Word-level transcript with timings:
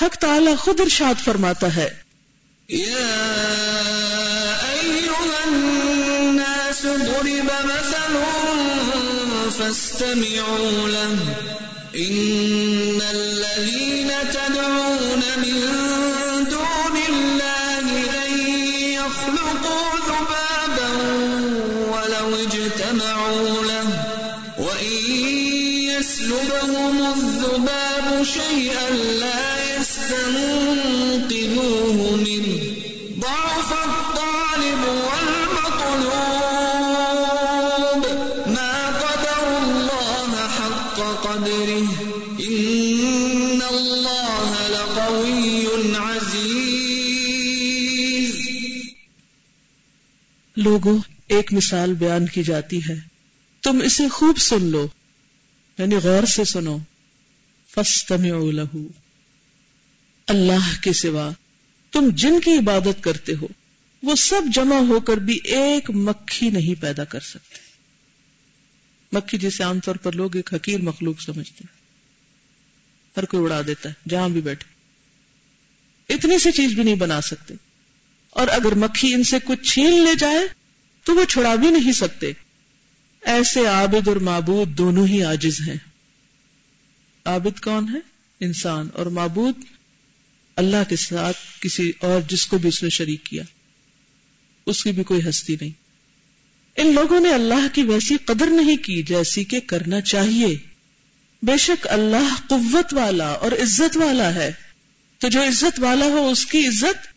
حق 0.00 0.16
تعالی 0.16 0.56
خود 0.56 0.80
ارشاد 0.80 1.14
فرماتا 1.24 1.76
ہے۔ 1.76 1.88
ضرب 6.82 7.50
مثل 7.64 8.14
فاستمعوا 9.58 10.88
له 10.88 11.16
إن 11.96 13.00
الذين 13.02 14.10
تدعون 14.32 15.22
من 15.44 15.56
دون 16.50 16.96
الله 17.08 17.86
لن 18.16 18.32
يخلقوا 19.00 19.90
ذبابا 20.08 20.90
ولو 21.92 22.28
اجتمعوا 22.36 23.64
له 23.64 23.88
وإن 24.58 24.96
يسلبهم 25.90 26.96
الذباب 27.12 28.22
شيئا 28.22 28.90
لا 28.90 29.47
لوگوں، 50.62 50.98
ایک 51.26 51.52
مثال 51.52 51.94
بیان 51.94 52.26
کی 52.26 52.42
جاتی 52.42 52.80
ہے۔ 52.88 52.94
تم 53.62 53.80
اسے 53.84 54.08
خوب 54.08 54.38
سن 54.38 54.64
لو 54.64 54.88
یعنی 55.78 55.94
غور 55.94 56.26
سے 56.26 56.44
سنو۔ 56.44 56.78
فاستمعوا 57.74 58.52
له۔ 58.52 58.80
اللہ 60.26 60.82
کے 60.82 60.92
سوا 60.92 61.30
تم 61.90 62.10
جن 62.14 62.40
کی 62.40 62.58
عبادت 62.58 63.02
کرتے 63.04 63.32
ہو، 63.34 63.46
وہ 64.02 64.14
سب 64.14 64.42
جمع 64.54 64.76
ہو 64.76 65.00
کر 65.00 65.16
بھی 65.16 65.38
ایک 65.44 65.90
مکھی 65.90 66.50
نہیں 66.50 66.82
پیدا 66.82 67.04
کر 67.04 67.20
سکتے۔ 67.20 67.58
مکھی 69.12 69.38
جسے 69.38 69.64
عام 69.64 69.80
طور 69.80 69.94
پر 69.94 70.12
لوگ 70.12 70.36
ایک 70.36 70.54
حقیر 70.54 70.80
مخلوق 70.80 71.20
سمجھتے 71.20 71.58
ہیں۔ 71.60 71.78
ہر 73.16 73.24
کوئی 73.24 73.42
اڑا 73.44 73.62
دیتا 73.66 73.88
ہے، 73.88 73.94
جہاں 74.08 74.28
بھی 74.28 74.40
بیٹھے۔ 74.40 74.74
اتنی 76.14 76.38
سی 76.38 76.52
چیز 76.52 76.72
بھی 76.72 76.82
نہیں 76.82 76.94
بنا 76.94 77.20
سکتے۔ 77.20 77.54
اور 78.38 78.48
اگر 78.48 78.74
مکھی 78.74 79.14
ان 79.14 79.24
سے 79.24 79.36
کچھ 79.44 79.72
چھین 79.72 80.04
لے 80.04 80.14
جائے 80.14 80.48
تو 81.04 81.14
وہ 81.14 81.24
چھڑا 81.24 81.54
بھی 81.54 81.70
نہیں 81.70 81.92
سکتے۔ 81.92 82.32
ایسے 83.22 83.66
عابد 83.66 84.08
اور 84.08 84.16
معبود 84.16 84.78
دونوں 84.78 85.06
ہی 85.06 85.24
آجز 85.24 85.60
ہیں۔ 85.60 85.76
عابد 87.24 87.60
کون 87.60 87.88
ہے؟ 87.88 87.98
انسان۔ 88.40 88.88
اور 88.92 89.06
معبود 89.06 89.54
اللہ 90.56 90.76
کے 90.88 90.96
ساتھ 90.96 91.36
کسی 91.60 91.92
اور 92.00 92.20
جس 92.28 92.46
کو 92.46 92.58
بھی 92.58 92.68
اس 92.68 92.82
نے 92.82 92.88
شریک 92.88 93.24
کیا۔ 93.24 93.42
اس 94.66 94.84
کی 94.84 94.92
بھی 94.92 95.04
کوئی 95.04 95.28
ہستی 95.28 95.56
نہیں۔ 95.60 95.70
ان 96.76 96.94
لوگوں 96.94 97.20
نے 97.20 97.34
اللہ 97.34 97.66
کی 97.72 97.82
ویسی 97.82 98.16
قدر 98.24 98.46
نہیں 98.46 98.76
کی 98.76 99.02
جیسی 99.02 99.44
کہ 99.44 99.60
کرنا 99.60 100.00
چاہیے۔ 100.00 100.56
بے 101.42 101.56
شک 101.56 101.86
اللہ 101.90 102.34
قوت 102.48 102.94
والا 102.94 103.28
اور 103.28 103.52
عزت 103.52 103.96
والا 103.96 104.34
ہے۔ 104.34 104.52
تو 105.18 105.28
جو 105.28 105.42
عزت 105.42 105.80
والا 105.80 106.04
ہو 106.04 106.30
اس 106.30 106.46
کی 106.46 106.66
عزت 106.66 107.07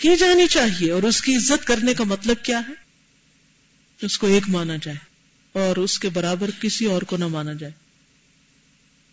کی 0.00 0.16
جانی 0.16 0.46
چاہیے 0.46 0.90
اور 0.90 1.02
اس 1.02 1.20
کی 1.20 1.36
عزت 1.36 1.66
کرنے 1.66 1.94
کا 1.94 2.04
مطلب 2.04 2.36
کیا 2.42 2.60
ہے؟ 2.68 2.72
اس 4.02 4.18
کو 4.18 4.26
ایک 4.26 4.42
مانا 4.48 4.76
جائے 4.82 4.96
اور 5.52 5.76
اس 5.76 5.98
کے 5.98 6.08
برابر 6.08 6.50
کسی 6.60 6.84
اور 6.84 7.02
کو 7.02 7.16
نہ 7.16 7.26
مانا 7.26 7.52
جائے۔ 7.52 7.72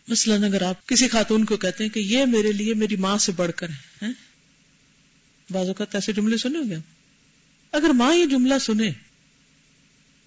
مثلاً 0.08 0.44
اگر 0.44 0.62
آپ 0.62 0.88
کسی 0.88 1.08
خاتون 1.08 1.46
کو 1.46 1.58
کہتے 1.58 1.84
ہیں 1.84 1.92
کہ 1.92 2.00
یہ 2.00 2.26
میرے 2.26 2.52
لیے 2.52 2.74
میری 2.74 2.96
ماں 2.96 3.18
سے 3.18 3.32
بڑھ 3.32 3.52
کر 3.56 3.70
ہے 3.70 4.06
بعض 5.50 5.68
اوقات 5.68 5.96
ایسے 5.96 6.14
جملے 6.14 6.38
سنے 6.38 6.58
ہو 6.58 6.70
گے 6.70 6.76
اگر 7.72 7.90
ماں 7.90 8.16
یہ 8.16 8.26
جملہ 8.26 8.60
سنے 8.62 8.92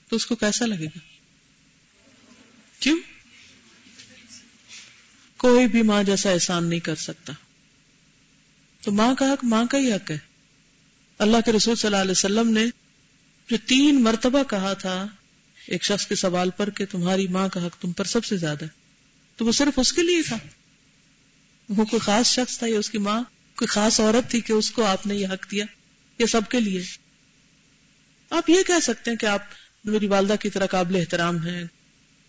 تو 0.09 0.17
اس 0.17 0.27
کو 0.27 0.35
کیسا 0.35 0.67
لگے 0.67 0.85
گا؟ 0.85 0.99
کیوں؟ 2.81 2.99
کوئی 5.37 5.67
بھی 5.67 5.83
ماں 5.83 6.03
جیسا 6.03 6.31
احسان 6.31 6.69
نہیں 6.69 6.81
کر 6.81 6.95
سکتا۔ 6.95 7.33
تو 8.81 8.93
ماں 8.93 9.15
کا 9.15 9.33
حق، 9.33 9.45
ماں 9.45 9.65
کا 9.65 9.79
ہی 9.79 9.93
حق 9.93 10.11
ہے۔ 10.11 10.28
اللہ 11.19 11.37
کے 11.45 11.53
رسول 11.53 11.77
صلی 11.77 11.87
اللہ 11.87 12.01
علیہ 12.01 12.11
وسلم 12.11 12.51
نے 12.51 12.67
جو 13.51 13.57
تین 13.67 14.03
مرتبہ 14.03 14.43
کہا 14.43 14.75
تھا، 14.75 15.07
ایک 15.67 15.85
شخص 15.85 16.07
کے 16.07 16.15
سوال 16.15 16.51
پر 16.51 16.71
کہ 16.71 16.85
تمہاری 16.91 17.29
ماں 17.29 17.49
کا 17.49 17.67
حق 17.67 17.77
تم 17.77 17.93
پر 17.93 18.05
سب 18.05 18.25
سے 18.25 18.37
زیادہ 18.37 18.63
ہے۔ 18.63 18.69
تو 19.37 19.47
وہ 19.47 19.53
صرف 19.53 19.79
اس 19.79 19.93
کے 19.93 20.03
لیے 20.03 20.23
تھا۔ 20.23 20.39
وہ 21.69 21.85
کوئی 21.85 22.01
خاص 22.01 22.27
شخص 22.27 22.59
تھا 22.59 22.67
یا 22.67 22.79
اس 22.79 22.91
کی 22.91 22.99
ماں؟ 22.99 23.23
کوئی 23.57 23.67
خاص 23.67 24.01
عورت 24.01 24.31
تھی 24.31 24.41
کہ 24.41 24.53
اس 24.53 24.71
کو 24.71 24.85
آپ 24.85 25.07
نے 25.07 25.15
یہ 25.15 25.27
حق 25.27 25.51
دیا 25.51 25.65
یہ 26.19 26.27
سب 26.27 26.41
کے 26.49 26.61
لیے؟ 26.61 26.83
آپ 28.31 28.51
یہ 28.51 28.63
کہہ 28.67 28.81
سکتے 28.83 29.11
ہیں 29.11 29.19
کہ 29.19 29.27
آپ 29.27 29.43
میری 29.85 30.07
والدہ 30.07 30.35
کی 30.41 30.51
طرح 30.51 30.67
قابل 30.67 30.97
احترام 30.97 31.47
ہیں۔ 31.47 31.65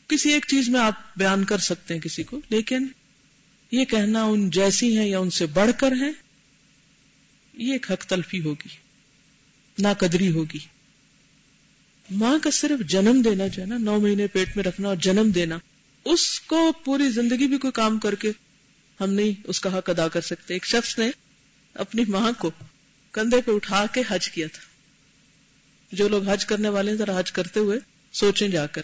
کسی 0.08 0.34
ایک 0.34 0.46
چیز 0.48 0.70
میں 0.70 0.80
آپ 0.80 0.94
بیان 1.18 1.44
کر 1.44 1.58
سکتے 1.58 1.94
ہیں 1.94 2.02
کسی 2.02 2.24
کو، 2.24 2.42
لیکن 2.50 2.88
یہ 3.72 3.86
کہنا 3.86 4.24
ان 4.24 4.50
جیسی 4.50 4.98
ہیں 4.98 5.08
یا 5.08 5.20
ان 5.20 5.30
سے 5.30 5.46
بڑھ 5.46 5.72
کر 5.80 5.92
ہیں 5.92 6.12
یہ 7.60 7.72
ایک 7.72 7.92
حق 7.92 8.06
تلفی 8.06 8.42
ہوگی 8.42 8.68
نا 9.80 9.94
قدری 9.94 10.32
ہوگی۔ 10.32 10.60
ماں 12.12 12.40
کا 12.44 12.52
صرف 12.52 12.90
جنم 12.90 13.22
دینا 13.22 13.48
جو 13.48 13.62
ہے 13.62 13.68
نا، 13.68 13.78
نو 13.78 14.00
مہینے 14.00 14.28
پیٹ 14.28 14.56
میں 14.56 14.64
رکھنا 14.64 14.88
اور 14.88 14.96
جنم 14.96 15.30
دینا، 15.30 15.58
اس 16.06 16.40
کو 16.40 16.72
پوری 16.86 17.10
زندگی 17.10 17.48
بھی 17.48 17.58
کوئی 17.58 17.72
کام 17.72 18.00
کر 18.00 18.16
کے 18.16 18.32
ہم 19.02 19.14
نہیں 19.14 19.42
اس 19.44 19.60
کا 19.60 19.78
حق 19.78 19.90
ادا 19.90 20.08
کر 20.08 20.22
سکتے۔ 20.22 20.54
ایک 20.54 20.66
شخص 20.66 21.00
نے 21.00 21.12
اپنی 21.74 22.04
ماں 22.08 22.32
کو 22.38 22.52
کندھے 23.12 23.42
پہ 23.42 23.52
اٹھا 23.52 23.86
کے 23.94 24.02
حج 24.08 24.30
کیا 24.30 24.48
تھا۔ 24.54 24.64
جو 25.96 26.08
لوگ 26.08 26.30
حج 26.30 26.46
کرنے 26.46 26.70
والے 26.70 26.92
ہیں، 26.92 26.98
ذرا 26.98 27.20
حج 27.20 27.32
کرتے 27.32 27.60
ہوئے 27.60 27.80
سوچیں 28.12 28.48
جا 28.48 28.68
کر۔ 28.68 28.82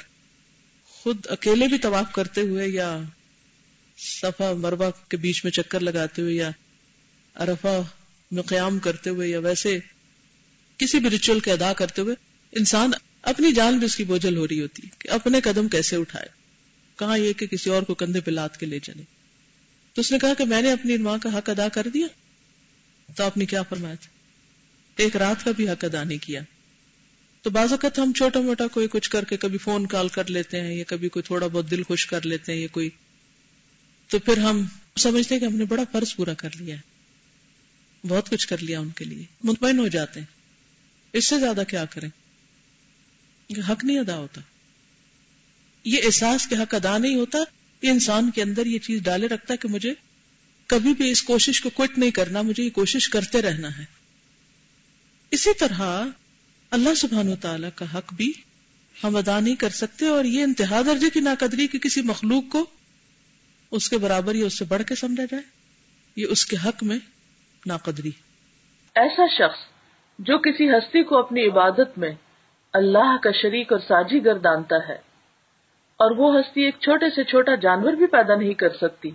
خود 0.83 1.27
اکیلے 1.29 1.67
بھی 1.67 1.77
طواف 1.77 2.11
کرتے 2.11 2.41
ہوئے 2.41 2.67
یا 2.67 3.01
صفا 3.97 4.53
مربع 4.53 4.89
کے 5.09 5.17
بیچ 5.17 5.43
میں 5.43 5.51
چکر 5.51 5.79
لگاتے 5.79 6.21
ہوئے 6.21 6.35
یا 6.35 6.51
ارفا 7.35 7.81
قیام 8.47 8.79
کرتے 8.79 9.09
ہوئے 9.09 9.29
یا 9.29 9.39
ویسے 9.39 9.79
کسی 10.77 10.99
بھی 10.99 11.09
ریچول 11.09 11.39
کے 11.39 11.51
ادا 11.51 11.73
کرتے 11.73 12.01
ہوئے 12.01 12.15
انسان 12.51 12.91
اپنی 13.21 13.51
جان 13.51 13.77
بھی 13.77 13.85
اس 13.85 13.95
کی 13.95 14.03
بوجھل 14.03 14.37
ہو 14.37 14.47
رہی 14.47 14.61
ہوتی 14.61 14.81
ہے 14.85 14.89
کہ 14.99 15.09
اپنے 15.09 15.41
قدم 15.41 15.67
کیسے 15.67 15.95
اٹھائے؟ 15.95 16.25
کہاں 16.99 17.17
یہ 17.17 17.33
کہ 17.33 17.47
کسی 17.47 17.69
اور 17.69 17.83
کو 17.83 17.93
کندھے 17.93 18.21
پہ 18.21 18.31
لاد 18.31 18.49
کے 18.59 18.65
لے 18.65 18.79
چلے 18.79 19.03
تو 19.93 20.01
اس 20.01 20.11
نے 20.11 20.19
کہا 20.19 20.33
کہ 20.33 20.45
میں 20.45 20.61
نے 20.61 20.71
اپنی 20.71 20.97
ماں 20.97 21.17
کا 21.17 21.37
حق 21.37 21.49
ادا 21.49 21.67
کر 21.67 21.87
دیا۔ 21.93 22.07
تو 23.15 23.23
آپ 23.23 23.37
نے 23.37 23.45
کیا 23.45 23.63
فرمایا 23.63 23.95
تھا؟ 23.95 24.09
ایک 25.03 25.15
رات 25.15 25.45
کا 25.45 25.51
بھی 25.51 25.69
حق 25.69 25.85
ادا 25.85 26.03
نہیں 26.03 26.17
کیا۔ 26.17 26.41
تو 27.41 27.49
بعض 27.49 27.71
اوقات 27.71 27.99
ہم 27.99 28.13
چھوٹا 28.13 28.41
موٹا 28.41 28.67
کوئی 28.67 28.87
کچھ 28.87 29.09
کر 29.09 29.23
کے 29.23 29.37
کبھی 29.37 29.57
فون 29.57 29.85
کال 29.85 30.07
کر 30.07 30.29
لیتے 30.29 30.61
ہیں 30.61 30.75
یا 30.75 30.83
کبھی 30.87 31.09
کوئی 31.09 31.23
تھوڑا 31.23 31.47
بہت 31.47 31.71
دل 31.71 31.83
خوش 31.83 32.05
کر 32.05 32.25
لیتے 32.25 32.53
ہیں 32.53 32.59
یا 32.59 32.67
کوئی۔ 32.71 32.89
تو 34.07 34.19
پھر 34.19 34.37
ہم 34.37 34.65
سمجھتے 34.97 35.35
ہیں 35.35 35.39
کہ 35.39 35.45
ہم 35.45 35.55
نے 35.55 35.65
بڑا 35.65 35.83
فرض 35.91 36.15
پورا 36.15 36.33
کر 36.33 36.49
لیا 36.59 36.75
ہے۔ 36.75 36.94
بہت 38.07 38.29
کچھ 38.29 38.47
کر 38.47 38.57
لیا 38.57 38.79
ان 38.79 38.89
کے 38.89 39.05
لیے، 39.05 39.23
مطمئن 39.43 39.79
ہو 39.79 39.87
جاتے 39.87 40.19
ہیں۔ 40.19 40.27
اس 41.13 41.25
سے 41.25 41.39
زیادہ 41.39 41.63
کیا 41.67 41.85
کریں؟ 41.85 42.09
حق 43.69 43.83
نہیں 43.83 43.99
ادا 43.99 44.17
ہوتا۔ 44.17 44.41
یہ 45.83 45.97
احساس 46.05 46.47
کے 46.47 46.55
حق 46.55 46.75
ادا 46.75 46.97
نہیں 46.97 47.15
ہوتا، 47.15 47.37
یہ 47.81 47.89
انسان 47.89 48.31
کے 48.31 48.41
اندر 48.41 48.65
یہ 48.65 48.79
چیز 48.79 49.01
ڈالے 49.01 49.27
رکھتا 49.27 49.53
ہے 49.53 49.57
کہ 49.57 49.67
مجھے 49.67 49.93
کبھی 50.67 50.93
بھی 50.93 51.09
اس 51.09 51.23
کوشش 51.23 51.61
کو 51.61 51.69
کوئٹ 51.69 51.97
نہیں 51.97 52.11
کرنا، 52.11 52.41
مجھے 52.41 52.63
یہ 52.63 52.69
کوشش 52.69 53.09
کرتے 53.09 53.41
رہنا 53.41 53.77
ہے۔ 53.77 53.85
اسی 55.31 55.49
طرح 55.59 56.05
اللہ 56.71 56.95
سبحان 56.95 57.29
و 57.29 57.35
تعالی 57.35 57.67
کا 57.75 57.97
حق 57.97 58.13
بھی 58.13 58.33
ہم 59.03 59.15
ادا 59.15 59.39
نہیں 59.39 59.55
کر 59.55 59.69
سکتے 59.69 60.05
اور 60.05 60.25
یہ 60.25 60.43
انتہا 60.43 60.81
درجے 60.81 61.09
کی 61.09 61.19
ناقدری 61.19 61.67
کی 61.67 61.79
کسی 61.79 62.01
مخلوق 62.01 62.43
کو 62.49 62.65
اس 63.71 63.89
کے 63.89 63.97
برابر 63.97 64.35
یا 64.35 64.45
اس 64.45 64.57
سے 64.57 64.65
بڑھ 64.65 64.83
کے 64.83 64.95
سمجھا 64.95 65.25
جائے۔ 65.25 65.43
یہ 66.15 66.25
اس 66.29 66.45
کے 66.45 66.57
حق 66.65 66.83
میں 66.83 66.99
ناقدری۔ 67.65 68.11
ایسا 68.95 69.23
شخص 69.37 69.57
جو 70.19 70.37
کسی 70.37 70.69
ہستی 70.69 71.03
کو 71.03 71.17
اپنی 71.17 71.47
عبادت 71.47 71.97
میں 71.97 72.11
اللہ 72.73 73.17
کا 73.23 73.31
شریک 73.31 73.71
اور 73.71 73.79
ساجی 73.79 74.25
گردانتا 74.25 74.75
ہے 74.89 74.97
اور 75.97 76.11
وہ 76.11 76.35
ہستی 76.35 76.61
ایک 76.61 76.75
چھوٹے 76.81 77.05
سے 77.15 77.23
چھوٹا 77.23 77.55
جانور 77.55 77.93
بھی 77.93 78.05
پیدا 78.05 78.35
نہیں 78.35 78.53
کر 78.53 78.69
سکتی۔ 78.69 79.11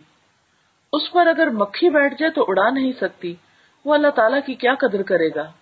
اس 0.93 1.13
پر 1.13 1.27
اگر 1.27 1.47
مکھی 1.47 1.91
بیٹھ 1.91 2.15
جائے 2.19 2.33
تو 2.33 2.45
اڑا 2.49 2.71
نہیں 2.71 2.93
سکتی۔ 3.01 3.35
وہ 3.85 3.95
اللہ 3.95 4.09
تعالیٰ 4.09 4.41
کی 4.47 4.55
کیا 4.55 4.75
قدر 4.75 5.03
کرے 5.03 5.29
گا؟ 5.35 5.53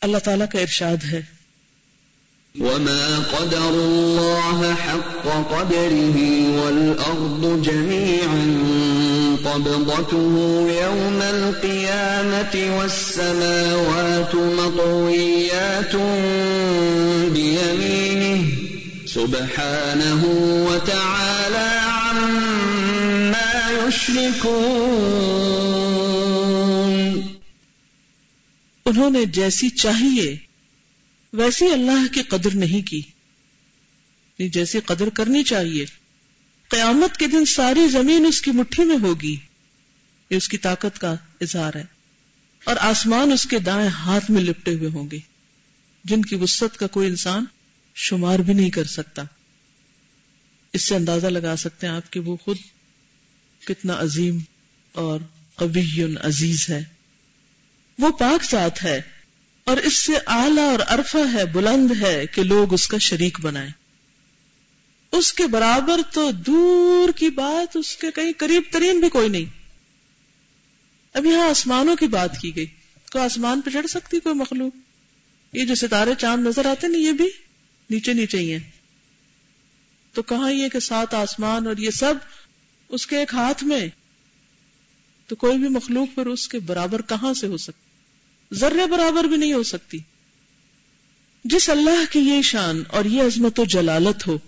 اللہ 0.00 0.18
تعالیٰ 0.18 0.46
کا 0.52 0.60
ارشاد 0.60 0.96
ہے۔ 1.12 1.20
وما 2.60 3.20
قدر 3.30 3.58
الله 3.62 4.72
حق 4.72 5.24
قدره 5.50 6.26
والأرض 6.60 7.62
جميعا 7.64 9.07
قبضته 9.44 10.34
يوم 10.72 11.22
القيامة 11.22 12.54
والسماوات 12.78 14.34
مطويات 14.34 15.96
بيمينه 17.32 18.42
سبحانه 19.06 20.22
وتعالى 20.70 21.68
عما 21.80 23.52
يشركون. 23.70 24.68
انہوں 28.84 29.10
نے 29.10 29.24
جیسی 29.24 29.68
چاہیے 29.70 30.36
ویسی 31.32 31.66
اللہ 31.72 32.12
کی 32.12 32.22
قدر 32.22 32.54
نہیں 32.54 32.88
کی 32.88 32.96
یعنی 32.96 34.48
جیسی 34.48 34.80
قدر 34.80 35.08
کرنی 35.08 35.42
چاہیے۔ 35.42 36.07
قیامت 36.68 37.16
کے 37.16 37.26
دن 37.26 37.44
ساری 37.44 37.88
زمین 37.88 38.26
اس 38.26 38.40
کی 38.40 38.50
مٹھی 38.50 38.84
میں 38.84 38.96
ہوگی۔ 39.02 39.36
یہ 40.30 40.36
اس 40.36 40.48
کی 40.48 40.58
طاقت 40.58 40.98
کا 40.98 41.14
اظہار 41.40 41.74
ہے۔ 41.74 41.84
اور 42.64 42.76
آسمان 42.80 43.32
اس 43.32 43.46
کے 43.46 43.58
دائیں 43.58 43.88
ہاتھ 43.88 44.30
میں 44.30 44.42
لپٹے 44.42 44.74
ہوئے 44.74 44.88
ہوں 44.88 45.10
گے۔ 45.10 45.18
جن 46.04 46.22
کی 46.22 46.34
وسط 46.34 46.76
کا 46.76 46.86
کوئی 46.86 47.08
انسان 47.08 47.44
شمار 47.94 48.38
بھی 48.38 48.54
نہیں 48.54 48.70
کر 48.70 48.84
سکتا۔ 48.84 49.22
اس 50.72 50.82
سے 50.82 50.96
اندازہ 50.96 51.26
لگا 51.26 51.56
سکتے 51.56 51.86
ہیں 51.86 51.94
آپ 51.94 52.12
کہ 52.12 52.20
وہ 52.20 52.36
خود 52.36 52.56
کتنا 53.64 54.00
عظیم 54.00 54.38
اور 54.92 55.20
قبی 55.54 56.02
عزیز 56.22 56.66
ہے۔ 56.70 56.84
وہ 57.98 58.10
پاک 58.10 58.50
ذات 58.50 58.84
ہے 58.84 59.00
اور 59.64 59.76
اس 59.76 59.94
سے 59.96 60.12
اعلی 60.26 60.60
اور 60.60 60.78
عرفہ 60.86 61.18
ہے، 61.32 61.44
بلند 61.44 62.02
ہے 62.02 62.26
کہ 62.26 62.42
لوگ 62.42 62.74
اس 62.74 62.88
کا 62.88 62.98
شریک 62.98 63.40
بنائیں۔ 63.40 63.70
اس 65.12 65.32
کے 65.32 65.46
برابر 65.46 66.00
تو 66.12 66.30
دور 66.30 67.12
کی 67.12 67.30
بات 67.30 67.76
اس 67.76 67.96
کے 67.96 68.10
کہیں 68.10 68.32
قریب 68.38 68.62
ترین 68.70 69.00
بھی 69.00 69.08
کوئی 69.08 69.28
نہیں۔ 69.28 69.44
اب 71.12 71.26
یہاں 71.26 71.50
آسمانوں 71.50 71.96
کی 71.96 72.06
بات 72.06 72.40
کی 72.40 72.56
گئی۔ 72.56 72.66
کو 73.12 73.18
آسمان 73.18 73.60
پہ 73.60 73.70
چڑھ 73.70 73.86
سکتی 73.86 74.20
کوئی 74.20 74.34
مخلوق؟ 74.34 74.76
یہ 75.52 75.64
جو 75.64 75.74
ستارے 75.74 76.10
چاند 76.18 76.46
نظر 76.46 76.66
آتے 76.66 76.88
نا، 76.88 76.98
یہ 76.98 77.12
بھی 77.12 77.28
نیچے 77.90 78.12
نیچے 78.12 78.38
ہی 78.38 78.52
ہیں۔ 78.52 78.70
تو 80.12 80.22
کہاں 80.22 80.52
یہ 80.52 80.68
کہ 80.68 80.80
سات 80.80 81.14
آسمان 81.14 81.66
اور 81.66 81.76
یہ 81.76 81.90
سب 81.90 82.14
اس 82.88 83.06
کے 83.06 83.18
ایک 83.18 83.34
ہاتھ 83.34 83.64
میں؟ 83.64 83.88
تو 85.26 85.36
کوئی 85.36 85.58
بھی 85.58 85.68
مخلوق 85.68 86.14
پھر 86.14 86.26
اس 86.26 86.48
کے 86.48 86.58
برابر 86.58 87.02
کہاں 87.02 87.34
سے 87.34 87.46
ہو 87.46 87.56
سکتی؟ 87.56 87.88
ذرے 88.56 88.86
برابر 88.86 89.24
بھی 89.24 89.36
نہیں 89.36 89.52
ہو 89.52 89.62
سکتی۔ 89.62 89.98
جس 91.44 91.70
اللہ 91.70 92.12
کی 92.12 92.18
یہ 92.18 92.42
شان 92.42 92.82
اور 92.88 93.04
یہ 93.04 93.22
عظمت 93.22 93.60
و 93.60 93.64
جلالت 93.64 94.26
ہو 94.26 94.38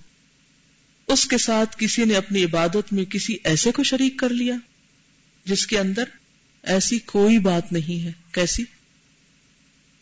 اس 1.11 1.27
کے 1.27 1.39
ساتھ 1.39 1.77
کسی 1.79 2.05
نے 2.05 2.15
اپنی 2.15 2.45
عبادت 2.45 2.93
میں 2.93 3.05
کسی 3.05 3.37
ایسے 3.45 3.73
کو 3.73 3.83
شریک 3.83 4.19
کر 4.19 4.29
لیا 4.29 4.55
جس 5.45 5.67
کے 5.67 5.79
اندر 5.79 6.05
ایسی 6.63 6.99
کوئی 6.99 7.39
بات 7.39 7.73
نہیں 7.73 8.05
ہے۔ 8.05 8.13
کیسی؟ 8.33 8.65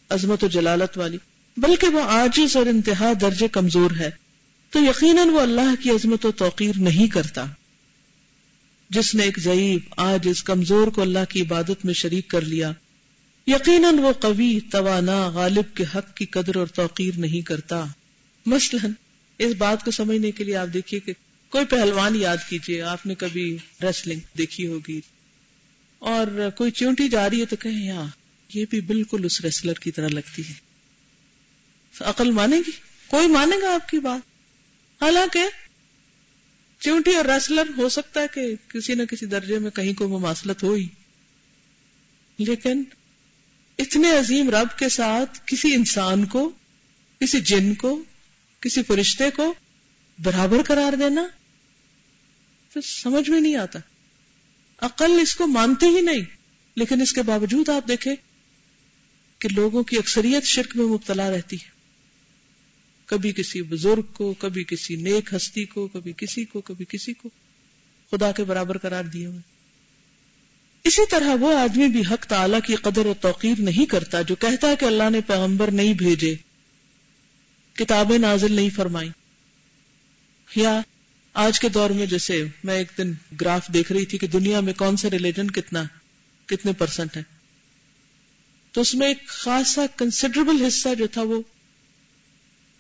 عظمت 0.09 0.45
و 0.45 0.49
جلالت 0.49 0.99
والی۔ 0.99 1.19
بلکہ 1.57 1.89
وہ 1.89 2.03
آجز 2.03 2.57
اور 2.57 2.67
انتہا 2.67 3.13
درجے 3.21 3.49
کمزور 3.49 3.91
ہے۔ 3.91 4.11
تو 4.71 4.79
یقیناً 4.79 5.29
وہ 5.29 5.41
اللہ 5.41 5.83
کی 5.83 5.91
عظمت 5.91 6.27
و 6.27 6.33
توقیر 6.33 6.73
نہیں 6.77 7.07
کرتا۔ 7.07 7.45
جس 8.91 9.15
نے 9.15 9.23
ایک 9.23 9.39
ضعیف 9.39 9.83
آج 9.97 10.29
اس 10.31 10.43
کمزور 10.43 10.89
کو 10.89 11.03
اللہ 11.03 11.25
کی 11.29 11.41
عبادت 11.41 11.85
میں 11.85 11.95
شریک 11.95 12.29
کر 12.29 12.41
لیا، 12.41 12.73
یقیناً 13.47 13.99
وہ 13.99 14.13
قوی، 14.13 14.61
توانا، 14.61 15.29
غالب 15.29 15.77
کے 15.77 15.85
حق 15.95 16.17
کی 16.17 16.27
قدر 16.27 16.57
اور 16.57 16.67
توقیر 16.67 17.15
نہیں 17.17 17.41
کرتا۔ 17.41 17.85
مثلا 18.47 18.89
اس 19.39 19.55
بات 19.55 19.85
کو 19.85 19.91
سمجھنے 19.91 20.31
کے 20.31 20.45
لیے 20.45 20.57
آپ 20.57 20.69
دیکھیے 20.75 21.01
کہ 21.01 21.13
کوئی 21.49 21.65
پہلوان 21.65 22.17
یاد 22.17 22.37
کیجیے 22.49 22.83
آپ 22.83 23.07
نے 23.07 23.15
کبھی 23.15 23.57
ریسلنگ 23.83 24.21
دیکھی 24.39 24.67
ہوگی۔ 24.67 25.01
اور 25.99 26.51
کوئی 26.57 26.71
چونٹی 26.71 27.09
جا 27.09 27.31
رہی 27.31 27.41
ہے 27.41 27.47
تو 27.47 27.57
کہیں 27.57 27.87
یہاں 27.87 28.07
یہ 28.55 28.65
بھی 28.71 28.81
بالکل 28.81 29.25
اس 29.25 29.41
ریسلر 29.41 29.73
کی 29.73 29.91
طرح 29.91 30.09
لگتی 30.09 30.43
ہے۔ 30.49 30.55
عقل 32.01 32.31
مانے 32.31 32.57
گی؟ 32.57 32.71
کوئی 33.07 33.27
مانے 33.27 33.57
گا 33.63 33.75
آپ 33.75 33.89
کی 33.89 33.99
بات؟ 33.99 34.29
حالانکہ 35.03 35.41
چونٹی 36.81 37.15
اور 37.15 37.25
ریسلر 37.25 37.63
ہو 37.77 37.89
سکتا 37.89 38.21
ہے 38.21 38.27
کہ 38.35 38.55
کسی 38.69 38.95
نہ 38.95 39.03
کسی 39.03 39.27
درجے 39.27 39.59
میں 39.59 39.71
کہیں 39.71 39.93
کو 39.95 40.09
مماثلت 40.09 40.63
ہوئی۔ 40.63 40.89
لیکن 42.39 42.83
اتنے 43.79 44.11
عظیم 44.11 44.51
رب 44.51 44.79
کے 44.79 44.89
ساتھ 44.89 45.41
کسی 45.47 45.75
انسان 45.75 46.25
کو، 46.25 46.51
کسی 47.21 47.41
جن 47.41 47.75
کو 47.75 48.05
کسی 48.61 48.83
فرشتے 48.83 49.31
کو 49.31 49.55
برابر 50.19 50.63
قرار 50.63 50.93
دینا 50.93 51.27
تو 52.73 52.81
سمجھ 52.81 53.31
میں 53.31 53.41
نہیں 53.41 53.57
آتا۔ 53.57 53.79
عقل 54.79 55.19
اس 55.23 55.35
کو 55.35 55.47
مانتی 55.47 55.87
ہی 55.87 56.01
نہیں، 56.01 56.21
لیکن 56.77 57.01
اس 57.01 57.13
کے 57.13 57.23
باوجود 57.23 57.69
آپ 57.69 57.89
دیکھیں 57.89 58.15
کہ 59.39 59.49
لوگوں 59.57 59.83
کی 59.83 59.97
اکثریت 59.97 60.45
شرک 60.45 60.77
میں 60.77 60.85
مبتلا 60.85 61.31
رہتی 61.31 61.57
ہے۔ 61.57 61.71
کبھی 63.07 63.33
کسی 63.33 63.63
بزرگ 63.63 64.03
کو، 64.03 64.35
کبھی 64.39 64.65
کسی 64.65 64.97
نیک 64.97 65.35
ہستی 65.35 65.65
کو، 65.65 65.87
کبھی 65.87 66.13
کسی 66.17 66.45
کو، 66.45 66.61
کبھی 66.61 66.85
کسی 66.89 67.13
کو 67.13 67.29
خدا 68.11 68.33
کے 68.33 68.45
برابر 68.45 68.79
قرار 68.79 69.05
دیے 69.05 69.27
ہوئے۔ 69.27 69.41
اسی 70.85 71.07
طرح 71.11 71.35
وہ 71.41 71.59
آدمی 71.59 71.89
بھی 71.89 72.01
حق 72.01 72.27
تعالی 72.27 72.57
کی 72.67 72.75
قدر 72.75 73.07
و 73.07 73.15
توقیر 73.21 73.55
نہیں 73.59 73.87
کرتا 73.87 74.23
جو 74.23 74.35
کہتا 74.35 74.69
ہے 74.69 74.77
کہ 74.77 74.85
اللہ 74.85 75.11
نے 75.11 75.21
پیغمبر 75.21 75.71
نہیں 75.71 75.95
بھیجے۔ 75.95 76.48
کتابیں 77.79 78.19
نازل 78.19 78.53
نہیں 78.53 78.71
فرمائی 78.71 79.11
یا 80.57 80.81
آج 81.33 81.61
کے 81.61 81.69
دور 81.69 81.91
میں 81.91 82.07
جیسے 82.07 82.45
میں 82.65 82.77
ایک 82.77 82.89
دن 82.99 83.13
گراف 83.41 83.69
دیکھ 83.69 83.93
رہی 83.93 84.07
تھی 84.07 84.19
کہ 84.19 84.27
دنیا 84.27 84.61
میں 84.61 84.73
کون 84.73 84.97
سا 84.97 85.11
ریلیجن 85.11 85.51
کتنا، 85.51 85.83
کتنے 86.47 86.73
پرسنٹ 86.73 87.17
ہے 87.17 87.23
تو 88.73 88.81
اس 88.81 88.95
میں 88.95 89.09
ایک 89.09 89.27
خاصا 89.27 89.87
کنسیڈربل 89.97 90.65
حصہ 90.65 90.95
جو 90.99 91.07
تھا 91.07 91.23
وہ 91.23 91.43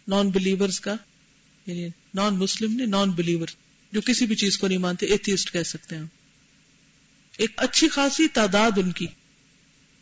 نان 0.09 0.31
بلیورز 0.31 0.81
کا 0.81 0.95
یعنی 1.67 1.89
نان 2.15 2.35
مسلم 2.35 2.73
نے 2.73 2.87
نان 2.87 3.11
بلیور 3.11 3.49
جو 3.93 4.00
کسی 4.00 4.27
بھی 4.27 4.35
چیز 4.35 4.59
کو 4.59 4.69
نہیں 4.69 4.79
مانتے 4.79 5.06
ایتھیسٹ 5.06 5.53
کہہ 5.53 5.62
سکتے 5.62 5.97
ہیں۔ 5.97 6.05
ایک 7.39 7.50
اچھی 7.56 7.89
خاصی 7.89 8.29
تعداد 8.29 8.71
ان 8.77 8.93
کی، 8.93 9.06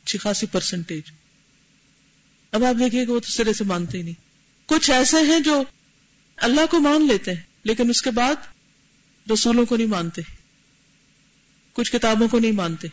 اچھی 0.04 0.18
خاصی 0.18 0.46
پرسنٹیج 0.46 1.02
اب 2.52 2.64
آپ 2.64 2.74
دیکھیے 2.78 3.06
کہ 3.06 3.12
وہ 3.12 3.20
تو 3.20 3.30
سرے 3.30 3.52
سے 3.52 3.64
مانتے 3.64 3.98
ہی 3.98 4.02
نہیں۔ 4.02 4.25
کچھ 4.66 4.90
ایسے 4.90 5.16
ہیں 5.16 5.40
جو 5.40 5.62
اللہ 6.36 6.60
کو 6.70 6.80
مان 6.80 7.06
لیتے 7.06 7.34
ہیں، 7.34 7.40
لیکن 7.64 7.90
اس 7.90 8.02
کے 8.02 8.10
بعد 8.10 8.34
رسولوں 9.32 9.66
کو 9.66 9.76
نہیں 9.76 9.86
مانتے، 9.86 10.22
کچھ 11.72 11.92
کتابوں 11.92 12.28
کو 12.28 12.38
نہیں 12.38 12.52
مانتے۔ 12.52 12.88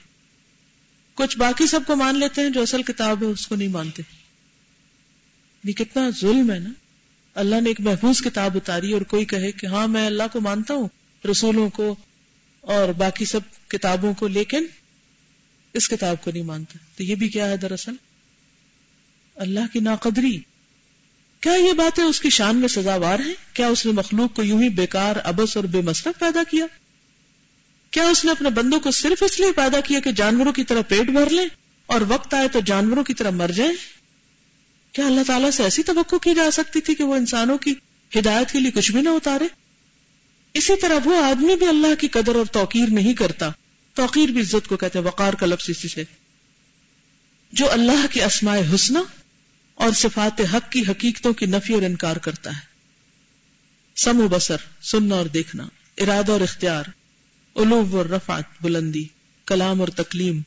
کچھ 1.14 1.38
باقی 1.38 1.68
سب 1.68 1.80
کو 1.88 1.96
مان 1.96 2.16
لیتے 2.16 2.42
ہیں 2.42 2.50
جو 2.50 2.62
اصل 2.62 2.84
کتاب 2.84 3.22
ہے، 3.22 3.28
اس 3.28 3.48
کو 3.48 3.56
نہیں 3.56 3.68
مانتے۔ 3.68 4.04
یہ 5.64 5.74
کتنا 5.74 6.10
ظلم 6.22 6.52
ہے 6.52 6.60
نا۔ 6.60 6.70
اللہ 7.36 7.62
نے 7.62 7.70
ایک 7.70 7.80
محفوظ 7.80 8.22
کتاب 8.22 8.52
اتاری 8.56 8.94
اور 8.94 9.02
کوئی 9.02 9.26
کہے 9.26 9.52
کہ 9.52 9.66
ہاں 9.66 9.88
میں 9.88 10.06
اللہ 10.06 10.24
کو 10.32 10.42
مانتا 10.42 10.74
ہوں، 10.74 10.88
رسولوں 11.32 11.70
کو 11.70 11.96
اور 12.62 12.90
باقی 12.90 13.26
سب 13.26 13.40
کتابوں 13.68 14.14
کو، 14.14 14.28
لیکن 14.28 14.66
اس 15.74 15.90
کتاب 15.90 16.24
کو 16.24 16.32
نہیں 16.32 16.44
مانتا۔ 16.44 16.78
تو 16.96 17.04
یہ 17.04 17.16
بھی 17.16 17.30
کیا 17.30 17.50
ہے 17.50 17.58
دراصل؟ 17.58 17.94
اللہ 19.36 19.74
کی 19.74 19.80
ناقدری۔ 19.80 20.40
کیا 21.44 21.54
یہ 21.54 21.74
باتیں 21.74 22.04
اس 22.04 22.22
کی 22.22 22.30
شان 22.30 22.56
میں 22.56 22.68
سزاوار 22.68 23.20
ہیں؟ 23.20 23.34
کیا 23.54 23.68
اس 23.68 23.86
نے 23.86 23.92
مخلوق 23.92 24.36
کو 24.36 24.44
یوں 24.44 24.64
ہی 24.64 24.70
بیکار 24.70 25.16
ابس 25.24 25.58
اور 25.58 25.66
بے 25.66 25.82
مصرف 25.82 26.20
پیدا 26.20 26.44
کیا؟ 26.44 26.66
کیا 27.92 28.04
اس 28.04 28.26
نے 28.26 28.32
اپنے 28.32 28.50
بندوں 28.50 28.80
کو 28.80 28.92
صرف 28.92 29.24
اس 29.24 29.40
لیے 29.40 29.52
پیدا 29.52 29.80
کیا 29.80 30.00
کہ 30.00 30.12
جانوروں 30.12 30.54
کی 30.54 30.64
طرح 30.64 30.82
پیٹ 30.82 31.06
بھر 31.06 31.30
لیں 31.30 31.46
اور 31.86 32.02
وقت 32.08 32.34
آئے 32.34 32.48
تو 32.48 32.60
جانوروں 32.60 33.04
کی 33.04 33.14
طرح 33.14 33.30
مر 33.30 33.52
جائیں؟ 33.52 33.74
کیا 34.92 35.06
اللہ 35.06 35.22
تعالیٰ 35.28 35.52
سے 35.52 35.64
ایسی 35.64 35.84
توقع 35.84 36.16
کی 36.16 36.34
جا 36.34 36.52
سکتی 36.52 36.82
تھی 36.82 36.96
کہ 36.96 37.04
وہ 37.04 37.16
انسانوں 37.16 37.58
کی 37.58 37.74
ہدایت 38.20 38.52
کے 38.52 38.60
لیے 38.60 38.72
کچھ 38.72 38.92
بھی 38.92 39.02
نہ 39.02 39.10
اتارے؟ 39.10 39.48
اسی 40.54 40.74
طرح 40.82 40.96
وہ 41.06 41.26
آدمی 41.26 41.56
بھی 41.56 41.68
اللہ 41.68 41.96
کی 42.00 42.08
قدر 42.08 42.36
اور 42.36 42.46
توقیر 42.46 42.90
نہیں 42.90 43.14
کرتا۔ 43.14 43.50
توقیر 43.94 44.30
بھی 44.30 44.42
عزت 44.42 44.68
کو 44.68 44.78
کہتے 44.78 45.00
ہیں، 45.00 45.06
وقار 45.06 45.34
کا 45.34 45.46
لفظ 45.46 45.70
اسی 45.70 45.88
سے۔ 45.88 46.04
جو 47.52 47.72
اللہ 47.72 48.06
کی 48.12 48.22
اسماء 48.22 48.58
حسنہ 48.76 49.00
اور 49.76 49.92
صفات 49.92 50.42
حق 50.54 50.72
کی 50.72 50.82
حقیقتوں 50.90 51.34
کی 51.34 51.46
نفی 51.46 51.74
اور 51.74 51.82
انکار 51.82 52.16
کرتا 52.16 52.50
ہے۔ 52.50 52.74
سم 53.96 54.20
و 54.20 54.28
بسر 54.28 54.58
سننا 54.82 55.16
اور 55.16 55.26
دیکھنا، 55.26 55.68
ارادہ 55.98 56.32
اور 56.32 56.42
اختیار 56.42 56.84
علوب 57.56 57.96
اور 57.96 58.06
رفعت، 58.06 58.44
بلندی، 58.62 59.08
کلام 59.46 59.80
اور 59.80 59.88
تکلیم 59.88 60.42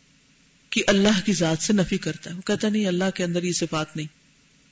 کی 0.71 0.81
اللہ 0.87 1.21
کی 1.25 1.33
ذات 1.33 1.63
سے 1.63 1.73
نفی 1.73 1.99
کرتا 1.99 2.31
ہے۔ 2.31 2.35
وہ 2.35 2.41
کہتا 2.41 2.69
نہیں، 2.69 2.87
اللہ 2.87 3.11
کے 3.15 3.25
اندر 3.25 3.43
یہ 3.43 3.53
صفات 3.53 3.97
نہیں، 3.97 4.07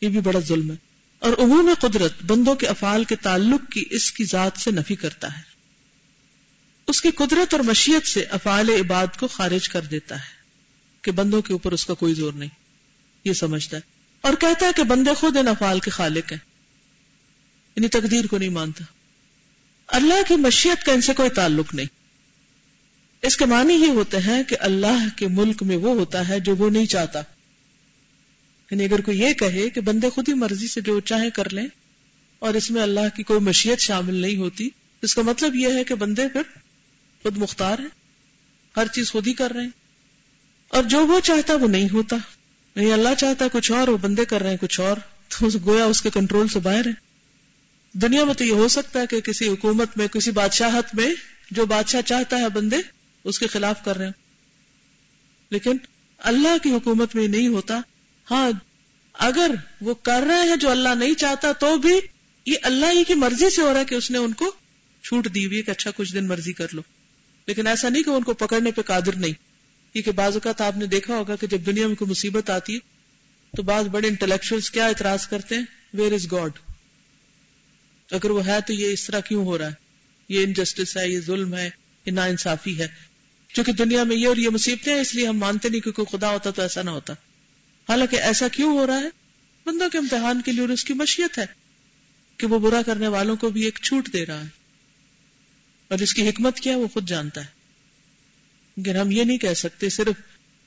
یہ 0.00 0.08
بھی 0.08 0.20
بڑا 0.20 0.38
ظلم 0.40 0.70
ہے۔ 0.70 0.76
اور 1.18 1.32
عموم 1.38 1.70
قدرت 1.80 2.12
بندوں 2.22 2.54
کے 2.54 2.66
افعال 2.66 3.04
کے 3.04 3.16
تعلق 3.16 3.72
کی 3.72 3.84
اس 3.90 4.12
کی 4.12 4.24
ذات 4.24 4.52
سے 4.56 4.70
نفی 4.70 4.94
کرتا 4.94 5.36
ہے۔ 5.36 5.42
اس 6.86 7.02
کی 7.02 7.10
قدرت 7.10 7.54
اور 7.54 7.60
مشیت 7.60 8.06
سے 8.06 8.22
افعال 8.22 8.68
عباد 8.68 9.06
کو 9.18 9.28
خارج 9.28 9.68
کر 9.68 9.80
دیتا 9.80 10.16
ہے 10.16 10.44
کہ 11.02 11.10
بندوں 11.10 11.42
کے 11.42 11.52
اوپر 11.52 11.72
اس 11.72 11.86
کا 11.86 11.94
کوئی 11.94 12.14
زور 12.14 12.32
نہیں۔ 12.32 12.48
یہ 13.24 13.32
سمجھتا 13.32 13.76
ہے۔ 13.76 13.93
اور 14.24 14.34
کہتا 14.34 14.66
ہے 14.66 14.70
کہ 14.76 14.82
بندے 14.82 15.14
خود 15.14 15.36
ان 15.36 15.48
افعال 15.48 15.80
کے 15.80 15.90
خالق 15.90 16.32
ہیں۔ 16.32 16.38
یعنی 17.76 17.88
تقدیر 17.88 18.26
کو 18.26 18.38
نہیں 18.38 18.48
مانتا۔ 18.48 18.84
اللہ 19.86 20.14
کی 20.28 20.36
مشیت 20.36 20.84
کا 20.84 20.92
ان 20.92 21.00
سے 21.00 21.14
کوئی 21.14 21.30
تعلق 21.30 21.74
نہیں۔ 21.74 21.86
اس 23.22 23.36
کے 23.36 23.44
معنی 23.44 23.74
یہ 23.74 23.88
ہوتے 23.88 24.16
ہیں 24.18 24.42
کہ 24.42 24.56
اللہ 24.60 25.06
کے 25.16 25.28
ملک 25.28 25.62
میں 25.62 25.76
وہ 25.76 25.94
ہوتا 25.94 26.28
ہے 26.28 26.40
جو 26.40 26.56
وہ 26.56 26.70
نہیں 26.70 26.86
چاہتا۔ 26.86 27.18
یعنی 28.70 28.84
اگر 28.84 29.00
کوئی 29.00 29.20
یہ 29.20 29.32
کہے 29.32 29.70
کہ 29.70 29.80
بندے 29.80 30.10
خود 30.10 30.28
ہی 30.28 30.34
مرضی 30.34 30.68
سے 30.68 30.80
جو 30.80 31.00
چاہے 31.00 31.30
کر 31.30 31.52
لیں 31.52 31.66
اور 32.38 32.54
اس 32.54 32.70
میں 32.70 32.82
اللہ 32.82 33.16
کی 33.16 33.22
کوئی 33.22 33.40
مشیت 33.40 33.80
شامل 33.80 34.14
نہیں 34.14 34.36
ہوتی، 34.36 34.68
اس 35.02 35.14
کا 35.14 35.22
مطلب 35.22 35.54
یہ 35.54 35.68
ہے 35.68 35.84
کہ 35.84 35.94
بندے 35.94 36.28
پھر 36.28 36.42
خود 37.22 37.36
مختار 37.36 37.78
ہیں، 37.78 37.88
ہر 38.76 38.86
چیز 38.86 39.12
خود 39.12 39.26
ہی 39.26 39.32
کر 39.32 39.50
رہے 39.50 39.62
ہیں۔ 39.62 39.70
اور 40.68 40.84
جو 40.84 41.06
وہ 41.06 41.20
چاہتا 41.20 41.54
وہ 41.54 41.68
نہیں 41.68 41.88
ہوتا۔ 41.92 42.16
نہیں، 42.76 42.92
اللہ 42.92 43.08
چاہتا 43.18 43.44
ہے 43.44 43.50
کچھ 43.52 43.72
اور، 43.72 43.88
وہ 43.88 43.96
بندے 43.96 44.24
کر 44.24 44.42
رہے 44.42 44.50
ہیں 44.50 44.56
کچھ 44.56 44.80
اور، 44.80 44.96
تو 45.28 45.48
گویا 45.64 45.84
اس 45.84 46.02
کے 46.02 46.10
کنٹرول 46.10 46.48
سے 46.48 46.58
باہر 46.58 46.86
ہے 46.86 46.92
دنیا 47.92 48.24
میں 48.24 48.34
تو 48.34 48.44
یہ 48.44 48.52
ہو 48.52 48.68
سکتا 48.68 49.00
ہے 49.00 49.06
کہ 49.06 49.20
کسی 49.20 49.48
حکومت 49.48 49.96
میں، 49.96 50.06
کسی 50.06 50.30
بادشاہت 50.30 50.94
میں 50.94 51.14
جو 51.50 51.66
بادشاہ 51.66 52.00
چاہتا 52.00 52.38
ہے 52.38 52.48
بندے، 52.48 52.76
اس 53.24 53.38
کے 53.38 53.46
خلاف 53.46 53.84
کر 53.84 53.96
رہے 53.96 54.04
ہیں۔ 54.04 54.12
لیکن 55.50 55.76
اللہ 56.18 56.58
کی 56.62 56.70
حکومت 56.70 57.14
میں 57.14 57.28
نہیں 57.28 57.48
ہوتا۔ 57.48 57.80
ہاں 58.30 58.50
اگر 59.12 59.50
وہ 59.80 59.94
کر 59.94 60.22
رہے 60.26 60.48
ہیں 60.48 60.56
جو 60.56 60.70
اللہ 60.70 60.88
نہیں 60.88 61.14
چاہتا، 61.14 61.52
تو 61.52 61.76
بھی 61.76 62.00
یہ 62.46 62.54
اللہ 62.62 62.86
ہی 62.86 63.04
کی 63.04 63.14
مرضی 63.14 63.50
سے 63.50 63.62
ہو 63.62 63.72
رہا 63.72 63.80
ہے 63.80 63.84
کہ 63.84 63.94
اس 63.94 64.10
نے 64.10 64.18
ان 64.18 64.32
کو 64.32 64.52
چھوٹ 65.02 65.28
دی 65.34 65.46
ہوئی 65.46 65.62
کہ 65.62 65.70
اچھا 65.70 65.90
کچھ 65.96 66.12
دن 66.12 66.28
مرضی 66.28 66.52
کر 66.52 66.66
لو۔ 66.72 66.82
لیکن 67.46 67.66
ایسا 67.66 67.88
نہیں 67.88 68.02
کہ 68.02 68.10
ان 68.10 68.22
کو 68.22 68.34
پکڑنے 68.34 68.70
پہ 68.70 68.82
قادر 68.82 69.16
نہیں۔ 69.16 69.32
کیونکہ 69.94 70.12
بعض 70.12 70.34
اوقات 70.34 70.60
آپ 70.60 70.76
نے 70.76 70.86
دیکھا 70.86 71.16
ہوگا 71.16 71.36
کہ 71.36 71.46
جب 71.46 71.60
دنیا 71.66 71.86
میں 71.86 71.96
کوئی 71.96 72.10
مصیبت 72.10 72.50
آتی 72.50 72.74
ہے، 72.74 72.78
تو 73.56 73.62
بعض 73.62 73.84
بڑے 73.84 74.08
انٹلیکچوئل 74.08 74.60
کیا 74.60 74.86
اعتراض 74.86 75.26
کرتے 75.26 75.54
ہیں؟ 75.54 75.62
ویئر 75.94 76.12
از 76.12 76.32
گاڈ 76.32 76.50
اگر 78.10 78.30
وہ 78.30 78.46
ہے 78.46 78.60
تو 78.66 78.72
یہ 78.72 78.92
اس 78.92 79.06
طرح 79.06 79.20
کیوں 79.20 79.44
ہو 79.44 79.58
رہا 79.58 79.66
ہے؟ 79.66 79.72
یہ 80.28 80.44
انجسٹس 80.44 80.96
ہے، 80.96 81.08
یہ 81.08 81.20
ظلم 81.20 81.54
ہے، 81.54 81.70
یہ 82.06 82.12
نا 82.12 82.24
انصافی 82.24 82.78
ہے۔ 82.78 82.88
چونکہ 83.54 83.72
دنیا 83.72 84.02
میں 84.02 84.16
یہ 84.16 84.28
اور 84.28 84.36
یہ 84.36 84.48
مصیبتیں 84.48 84.94
ہیں، 84.94 85.00
اس 85.00 85.14
لیے 85.14 85.26
ہم 85.26 85.38
مانتے 85.38 85.68
نہیں 85.68 85.80
کہ 85.80 85.90
کوئی 85.90 86.18
خدا 86.18 86.30
ہوتا 86.30 86.50
تو 86.50 86.62
ایسا 86.62 86.82
نہ 86.82 86.90
ہوتا۔ 86.90 87.12
حالانکہ 87.88 88.16
ایسا 88.16 88.48
کیوں 88.48 88.78
ہو 88.78 88.86
رہا 88.86 88.98
ہے؟ 88.98 89.08
بندوں 89.66 89.90
کے 89.90 89.98
امتحان 89.98 90.42
کے 90.42 90.52
لیے 90.52 90.60
اور 90.60 90.68
اس 90.68 90.84
کی 90.84 90.94
مشیت 90.94 91.38
ہے 91.38 91.46
کہ 92.36 92.46
وہ 92.46 92.58
برا 92.58 92.82
کرنے 92.86 93.08
والوں 93.08 93.36
کو 93.36 93.50
بھی 93.50 93.62
ایک 93.62 93.78
چھوٹ 93.82 94.12
دے 94.12 94.26
رہا 94.26 94.40
ہے۔ 94.40 94.48
اور 95.88 95.98
اس 95.98 96.14
کی 96.14 96.28
حکمت 96.28 96.60
کیا 96.60 96.76
وہ 96.76 96.88
خود 96.88 97.08
جانتا 97.08 97.40
ہے۔ 97.40 97.53
لیکن 98.76 98.96
ہم 98.96 99.10
یہ 99.10 99.24
نہیں 99.24 99.38
کہہ 99.38 99.54
سکتے، 99.54 99.88
صرف 99.88 100.22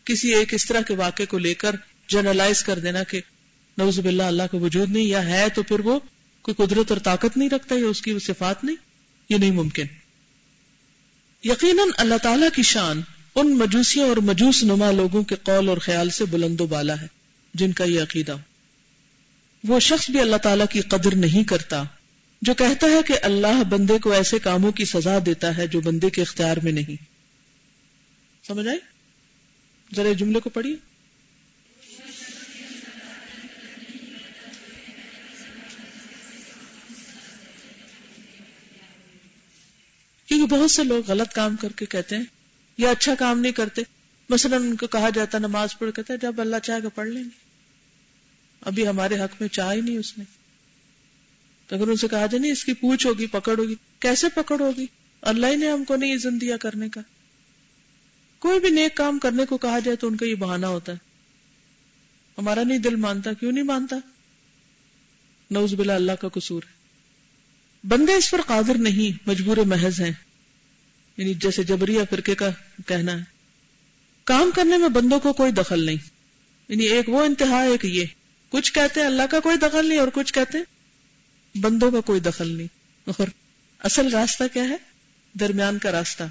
کسی 0.06 0.34
ایک 0.36 0.54
اس 0.54 0.66
طرح 0.66 0.82
کے 0.82 0.96
واقعے 0.96 1.26
کو 1.26 1.38
لے 1.38 1.54
کر 1.54 1.76
جنرلائز 2.08 2.64
کر 2.64 2.80
دینا 2.80 3.04
کہ 3.04 3.22
نوز 3.78 4.00
باللہ 4.00 4.24
اللہ 4.24 4.44
کا 4.52 4.58
وجود 4.58 4.92
نہیں، 4.92 5.04
یا 5.04 5.26
ہے 5.26 5.50
تو 5.54 5.64
پھر 5.64 5.80
وہ 5.80 6.00
کوئی 6.42 6.68
قدرت 6.68 6.92
اور 6.92 7.00
طاقت 7.00 7.38
نہیں 7.38 7.50
رکھتا، 7.50 7.76
یا 7.76 7.88
اس 7.88 8.02
کی 8.02 8.12
وہ 8.12 8.20
صفات 8.20 8.64
نہیں، 8.64 8.76
یہ 9.30 9.38
نہیں 9.38 9.52
ممکن۔ 9.52 9.86
یقیناً 11.44 11.88
اللہ 11.98 12.18
تعالی 12.24 12.46
کی 12.56 12.62
شان 12.62 13.02
ان 13.36 13.58
مجوسیوں 13.58 14.08
اور 14.10 14.18
مجوس 14.18 14.64
نما 14.64 14.92
لوگوں 14.92 15.24
کے 15.24 15.36
قول 15.44 15.70
اور 15.70 15.78
خیال 15.78 16.10
سے 16.10 16.26
بلند 16.26 16.62
و 16.62 16.68
بالا 16.68 17.02
ہے، 17.02 17.08
جن 17.54 17.72
کا 17.72 17.84
یہ 17.84 18.02
عقیدہ۔ 18.02 18.36
وہ 19.64 19.80
شخص 19.80 20.10
بھی 20.10 20.20
اللہ 20.20 20.36
تعالیٰ 20.36 20.66
کی 20.72 20.82
قدر 20.82 21.16
نہیں 21.16 21.44
کرتا، 21.44 21.84
جو 22.42 22.54
کہتا 22.54 22.88
ہے 22.88 23.02
کہ 23.08 23.14
اللہ 23.22 23.64
بندے 23.70 24.00
کو 24.00 24.12
ایسے 24.12 24.40
کاموں 24.40 24.72
کی 24.72 24.86
سزا 24.86 25.18
دیتا 25.26 25.58
ہے 25.58 25.68
جو 25.68 25.82
بندے 25.82 26.10
کے 26.10 26.22
اختیار 26.22 26.58
میں 26.64 26.72
نہیں۔ 26.72 27.17
سمجھ 28.48 28.68
آئی؟ 28.68 28.80
ذرا 29.96 30.12
جملے 30.12 30.40
کو 30.40 30.50
پڑھیے۔ 30.50 30.76
کیونکہ 40.26 40.56
بہت 40.56 40.72
سے 40.72 40.84
لوگ 40.84 41.04
غلط 41.08 41.34
کام 41.34 41.56
کر 41.56 41.72
کے 41.76 41.86
کہتے 41.86 42.16
ہیں 42.16 42.24
یا 42.78 42.90
اچھا 42.90 43.16
کام 43.16 43.40
نہیں 43.40 43.52
کرتے۔ 43.52 43.82
مثلا 44.30 44.56
ان 44.56 44.76
کو 44.76 44.88
کہا 44.88 45.10
جاتا 45.10 45.38
نماز 45.38 45.78
پڑھ 45.80 45.92
کہتے 45.96 46.18
جب 46.18 46.42
اللہ 46.42 46.56
چاہے 46.64 46.84
گا 46.84 46.90
پڑھ 46.90 47.08
لیں 47.08 47.24
گے۔ 47.24 47.40
ابھی 48.62 48.88
ہمارے 48.88 49.20
حق 49.20 49.42
میں 49.42 49.50
چاہ 49.50 49.74
ہی 49.74 49.82
نہیں 49.82 49.98
اس 49.98 50.18
نے۔ 50.18 50.24
تو 51.68 51.76
اگر 51.76 51.88
ان 51.88 51.96
سے 51.96 52.08
کہا 52.08 52.26
جائے 52.26 52.40
نہیں، 52.40 52.52
اس 52.52 52.66
کی 52.66 52.74
پوچھ 52.74 53.08
ہوگی، 53.08 53.28
پکڑ 53.28 53.58
ہوگی، 53.58 53.76
کیسے 54.00 54.28
پکڑ 54.30 54.60
ہوگی؟ 54.60 54.86
اللہ 55.22 55.48
ہی 55.48 55.56
نے 55.56 55.72
ہم 55.72 55.84
کو 55.84 55.96
نہیں 55.96 56.16
عزن 56.16 56.42
دیا 56.42 56.58
کرنے 56.58 56.90
کا۔ 56.90 57.02
کوئی 58.40 58.60
بھی 58.60 58.70
نیک 58.70 58.96
کام 58.96 59.20
کرنے 59.20 59.46
کو 59.46 59.58
کہا 59.58 59.80
جائے 59.80 59.98
تو 59.98 60.08
ان 60.08 60.18
کا 60.18 60.26
یہ 60.26 60.36
بہانا 60.36 60.68
ہوتا 60.68 60.92
ہے۔ 60.92 60.98
ہمارا 62.38 62.64
نہیں 62.64 62.78
دل 62.78 62.96
مانتا، 62.96 63.34
کیوں 63.34 63.52
نہیں 63.52 63.64
مانتا؟ 63.64 63.96
نوز 65.52 65.74
بلا 65.74 65.96
اللہ 65.96 66.12
کا 66.12 66.28
قصور 66.28 66.64
ہے۔ 66.64 66.78
بندے 67.88 68.14
اس 68.14 68.32
پر 68.32 68.42
قادر 68.42 68.78
نہیں، 68.78 69.30
مجبور 69.30 69.58
محض 69.58 70.02
ہیں۔ 70.02 70.12
یعنی 71.18 71.34
جیسے 71.34 71.64
جبریہ 71.64 72.00
فرقے 72.10 72.36
کا 72.36 72.50
کہنا 72.88 73.12
ہے۔ 73.12 73.24
کام 74.24 74.52
کرنے 74.56 74.78
میں 74.78 74.90
بندوں 74.90 75.20
کو 75.20 75.34
کوئی 75.34 75.52
دخل 75.52 75.86
نہیں۔ 75.86 76.10
یعنی 76.68 76.84
ایک 76.84 77.10
وہ 77.10 77.26
انتہا، 77.26 77.62
ایک 77.62 77.86
یہ۔ 77.86 78.06
کچھ 78.50 78.74
کہتے 78.74 79.00
ہیں 79.00 79.08
اللہ 79.08 79.22
کا 79.30 79.40
کوئی 79.40 79.58
دخل 79.58 79.86
نہیں 79.90 80.00
اور 80.00 80.08
کچھ 80.14 80.34
کہتے 80.34 80.58
ہیں 80.58 80.66
بندوں 81.58 81.92
کا 81.92 82.02
کوئی 82.02 82.20
دخل 82.20 82.56
نہیں۔ 82.56 82.68
اور 83.06 83.28
اصل 83.80 84.14
راستہ 84.14 84.44
کیا 84.54 84.70
ہے؟ 84.70 84.78
درمیان 85.34 85.78
کا 85.78 85.92
راستہ۔ 85.92 86.24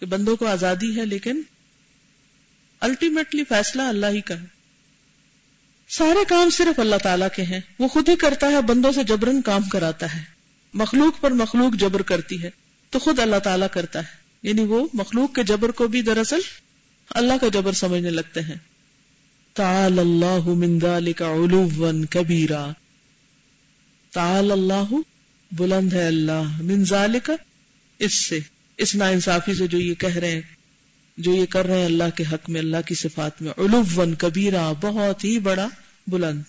کہ 0.00 0.06
بندوں 0.06 0.36
کو 0.36 0.46
آزادی 0.46 0.96
ہے، 0.96 1.06
لیکن 1.06 1.42
الٹیمیٹلی 2.80 3.44
فیصلہ 3.44 3.82
اللہ 3.82 4.06
ہی 4.06 4.20
کا 4.20 4.40
ہے۔ 4.40 4.46
سارے 5.88 6.24
کام 6.28 6.50
صرف 6.50 6.80
اللہ 6.80 6.96
تعالیٰ 7.02 7.28
کے 7.36 7.42
ہیں۔ 7.42 7.60
وہ 7.78 7.88
خود 7.88 8.08
ہی 8.08 8.16
کرتا 8.16 8.46
ہے، 8.46 8.62
بندوں 8.62 8.92
سے 8.92 9.02
جبرن 9.02 9.42
کام 9.42 9.62
کراتا 9.62 10.14
ہے۔ 10.14 10.22
مخلوق 10.74 11.20
پر 11.20 11.30
مخلوق 11.30 11.74
جبر 11.74 12.02
کرتی 12.02 12.42
ہے، 12.42 12.50
تو 12.90 12.98
خود 12.98 13.18
اللہ 13.18 13.36
تعالیٰ 13.36 13.66
کرتا 13.72 13.98
ہے۔ 13.98 14.26
یعنی 14.42 14.62
وہ 14.62 14.88
مخلوق 14.94 15.34
کے 15.34 15.42
جبر 15.42 15.70
کو 15.70 15.88
بھی 15.88 16.02
دراصل 16.02 16.38
اللہ 17.10 17.32
کا 17.40 17.48
جبر 17.48 17.72
سمجھنے 17.72 18.10
لگتے 18.10 18.40
ہیں۔ 18.40 18.54
تعال 19.54 19.98
اللہ 19.98 20.48
من 20.48 20.78
ذالک 20.80 21.22
علوا 21.22 21.92
کبیرا۔ 22.10 22.70
تعال 24.12 24.52
اللہ 24.52 24.94
بلند 25.52 25.92
ہے 25.92 26.06
اللہ 26.06 26.62
من 26.62 26.84
ذالک 26.84 27.30
اس 27.98 28.14
سے۔ 28.14 28.40
اس 28.76 28.94
نا 28.94 29.08
انصافی 29.08 29.54
سے 29.54 29.66
جو 29.66 29.78
یہ 29.78 29.94
کہہ 29.94 30.16
رہے 30.16 30.30
ہیں، 30.30 30.40
جو 31.18 31.34
یہ 31.34 31.46
کر 31.46 31.66
رہے 31.66 31.78
ہیں 31.78 31.84
اللہ 31.84 32.16
کے 32.16 32.24
حق 32.32 32.50
میں، 32.50 32.60
اللہ 32.60 32.76
کی 32.86 32.94
صفات 32.94 33.42
میں، 33.42 33.50
علوا 33.58 34.04
کبیرا 34.18 34.72
بہت 34.72 35.24
ہی 35.24 35.38
بڑا 35.38 35.68
بلند۔ 36.06 36.42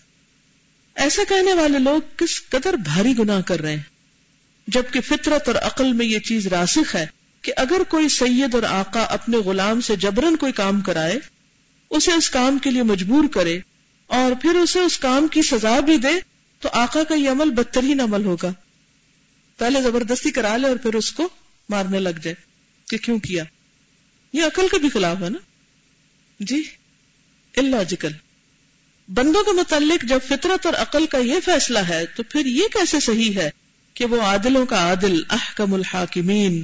ایسا 0.95 1.21
کہنے 1.29 1.53
والے 1.53 1.79
لوگ 1.79 2.01
کس 2.17 2.49
قدر 2.49 2.73
بھاری 2.73 3.13
گناہ 3.19 3.41
کر 3.41 3.59
رہے 3.59 3.75
ہیں۔ 3.75 3.83
جبکہ 4.67 5.01
فطرت 5.01 5.47
اور 5.47 5.55
عقل 5.55 5.93
میں 5.93 6.05
یہ 6.05 6.19
چیز 6.19 6.47
راسخ 6.47 6.95
ہے 6.95 7.05
کہ 7.41 7.53
اگر 7.57 7.81
کوئی 7.89 8.09
سید 8.09 8.55
اور 8.55 8.63
آقا 8.63 9.01
اپنے 9.01 9.37
غلام 9.37 9.81
سے 9.81 9.95
جبرن 9.95 10.35
کوئی 10.35 10.51
کام 10.51 10.81
کرائے، 10.81 11.19
اسے 11.89 12.11
اس 12.11 12.29
کام 12.29 12.57
کے 12.57 12.71
لیے 12.71 12.83
مجبور 12.83 13.23
کرے 13.27 13.59
اور 14.07 14.41
پھر 14.41 14.55
اسے 14.55 14.79
اس 14.79 14.97
کام 14.97 15.27
کی 15.27 15.41
سزا 15.41 15.79
بھی 15.79 15.97
دے، 15.97 16.13
تو 16.59 16.69
آقا 16.71 17.03
کا 17.03 17.15
یہ 17.15 17.29
عمل 17.29 17.49
بدترین 17.49 18.01
عمل 18.01 18.25
ہوگا۔ 18.25 18.51
پہلے 19.57 19.81
زبردستی 19.81 20.31
کرا 20.31 20.57
لے 20.57 20.67
اور 20.67 20.77
پھر 20.77 20.95
اس 20.95 21.11
کو 21.11 21.29
مارنے 21.69 21.99
لگ 21.99 22.19
جائے 22.23 22.35
کہ 22.87 22.97
کیوں 22.97 23.19
کیا؟ 23.19 23.43
یہ 24.33 24.43
عقل 24.43 24.67
کے 24.71 24.77
بھی 24.77 24.89
خلاف 24.89 25.21
ہے 25.21 25.29
نا؟ 25.29 25.39
جی 26.39 26.61
اللاجیکل 27.55 28.11
بندوں 29.09 29.43
کے 29.43 29.51
متعلق 29.51 30.05
جب 30.05 30.19
فطرت 30.27 30.65
اور 30.65 30.73
عقل 30.73 31.05
کا 31.05 31.17
یہ 31.17 31.39
فیصلہ 31.45 31.79
ہے، 31.79 32.05
تو 32.05 32.23
پھر 32.23 32.45
یہ 32.45 32.67
کیسے 32.73 32.99
صحیح 32.99 33.33
ہے 33.35 33.49
کہ 33.93 34.05
وہ 34.05 34.21
عادلوں 34.21 34.65
کا 34.65 34.77
عادل، 34.77 35.21
احکم 35.29 35.73
الحاکمین، 35.73 36.63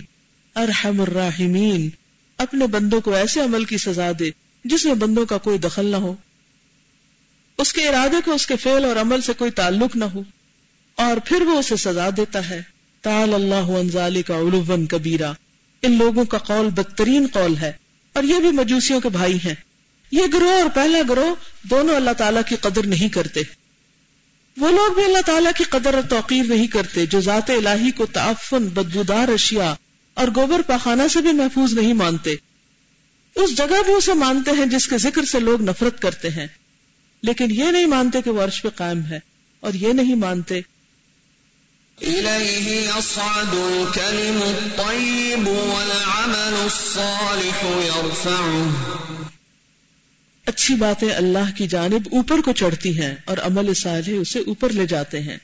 ارحم 0.56 1.02
الراحمین، 1.02 1.90
اپنے 2.38 2.68
بندوں 2.68 3.02
کو 3.02 3.16
ایسے 3.16 3.42
عمل 3.42 3.66
کی 3.66 3.78
سزا 3.78 4.12
دے 4.20 4.30
جس 4.64 4.86
میں 4.86 4.94
بندوں 4.94 5.26
کا 5.26 5.38
کوئی 5.38 5.58
دخل 5.58 5.86
نہ 5.86 5.96
ہو؟ 5.96 6.16
اس 7.58 7.74
کے 7.74 7.88
ارادے 7.88 8.18
کو، 8.26 8.34
اس 8.34 8.48
کے 8.48 8.56
فعل 8.56 8.86
اور 8.86 8.96
عمل 8.96 9.22
سے 9.22 9.34
کوئی 9.34 9.52
تعلق 9.52 9.96
نہ 9.96 10.06
ہو، 10.06 10.24
اور 10.96 11.18
پھر 11.26 11.42
وہ 11.42 11.60
اسے 11.60 11.76
سزا 11.76 12.10
دیتا 12.18 12.50
ہے۔ 12.50 12.62
تال 13.04 13.34
اللہ 13.34 13.56
انزال 13.56 14.22
کا 14.22 14.38
علوم 14.38 14.86
کبیرا 14.86 15.32
ان 15.82 15.98
لوگوں 15.98 16.26
کا 16.26 16.38
قول 16.38 16.70
بدترین 16.70 17.28
قول 17.34 17.58
ہے 17.58 17.72
اور 18.14 18.24
یہ 18.24 18.36
بھی 18.36 18.52
مجوسیوں 18.52 19.00
کے 19.00 19.10
بھائی 19.10 19.36
ہیں۔ 19.36 19.56
یہ 20.12 20.22
گروہ 20.34 20.52
اور 20.52 20.70
پہلا 20.74 20.98
گروہ 21.10 21.36
دونوں 21.70 21.96
اللہ 21.96 22.12
تعالیٰ 22.12 22.42
کی 22.48 22.56
قدر 22.56 22.86
نہیں 22.86 23.10
کرتے۔ 23.10 23.42
وہ 24.58 24.72
لوگ 24.72 24.94
بھی 24.94 25.06
اللہ 25.06 25.18
تعالیٰ 25.26 25.52
کی 25.58 25.64
قدر 25.64 25.94
اور 25.94 26.04
توقیر 26.10 26.46
نہیں 26.46 26.68
کرتے 26.68 27.06
جو 27.06 27.22
ذات 27.22 27.50
الہی 27.50 27.92
کو 27.92 28.06
تعفن، 28.06 28.66
بدبودار 28.66 29.28
اشیاء 29.28 29.74
اور 30.14 30.28
گوبر 30.36 30.62
پاخانہ 30.62 31.04
سے 31.10 31.22
بھی 31.22 31.32
محفوظ 31.32 31.74
نہیں 31.74 31.94
مانتے۔ 31.94 32.36
اس 33.36 33.58
جگہ 33.58 33.84
بھی 33.86 33.94
اسے 33.94 34.14
مانتے 34.14 34.52
ہیں 34.52 34.66
جس 34.66 34.88
کے 34.88 34.98
ذکر 34.98 35.26
سے 35.26 35.40
لوگ 35.40 35.62
نفرت 35.62 36.02
کرتے 36.02 36.30
ہیں۔ 36.30 36.48
لیکن 37.24 37.52
یہ 37.52 37.64
نہیں 37.64 37.86
مانتے 37.86 38.22
کہ 38.22 38.32
وہ 38.32 38.42
عرش 38.42 38.62
پہ 38.62 38.70
قائم 38.70 39.06
ہے 39.06 39.20
اور 39.60 39.74
یہ 39.74 39.94
نہیں 39.94 40.16
مانتے 40.16 40.62
اچھی 50.46 50.76
باتیں 50.76 51.10
اللہ 51.10 51.58
کی 51.58 51.68
جانب 51.68 52.02
اوپر 52.12 52.42
کو 52.46 52.54
چڑھتی 52.54 53.02
ہیں 53.02 53.16
اور 53.26 53.38
عمل 53.38 53.74
صالح 53.74 54.10
اسے 54.10 54.40
اوپر 54.40 54.70
لے 54.70 54.86
جاتے 54.86 55.22
ہیں۔ 55.22 55.38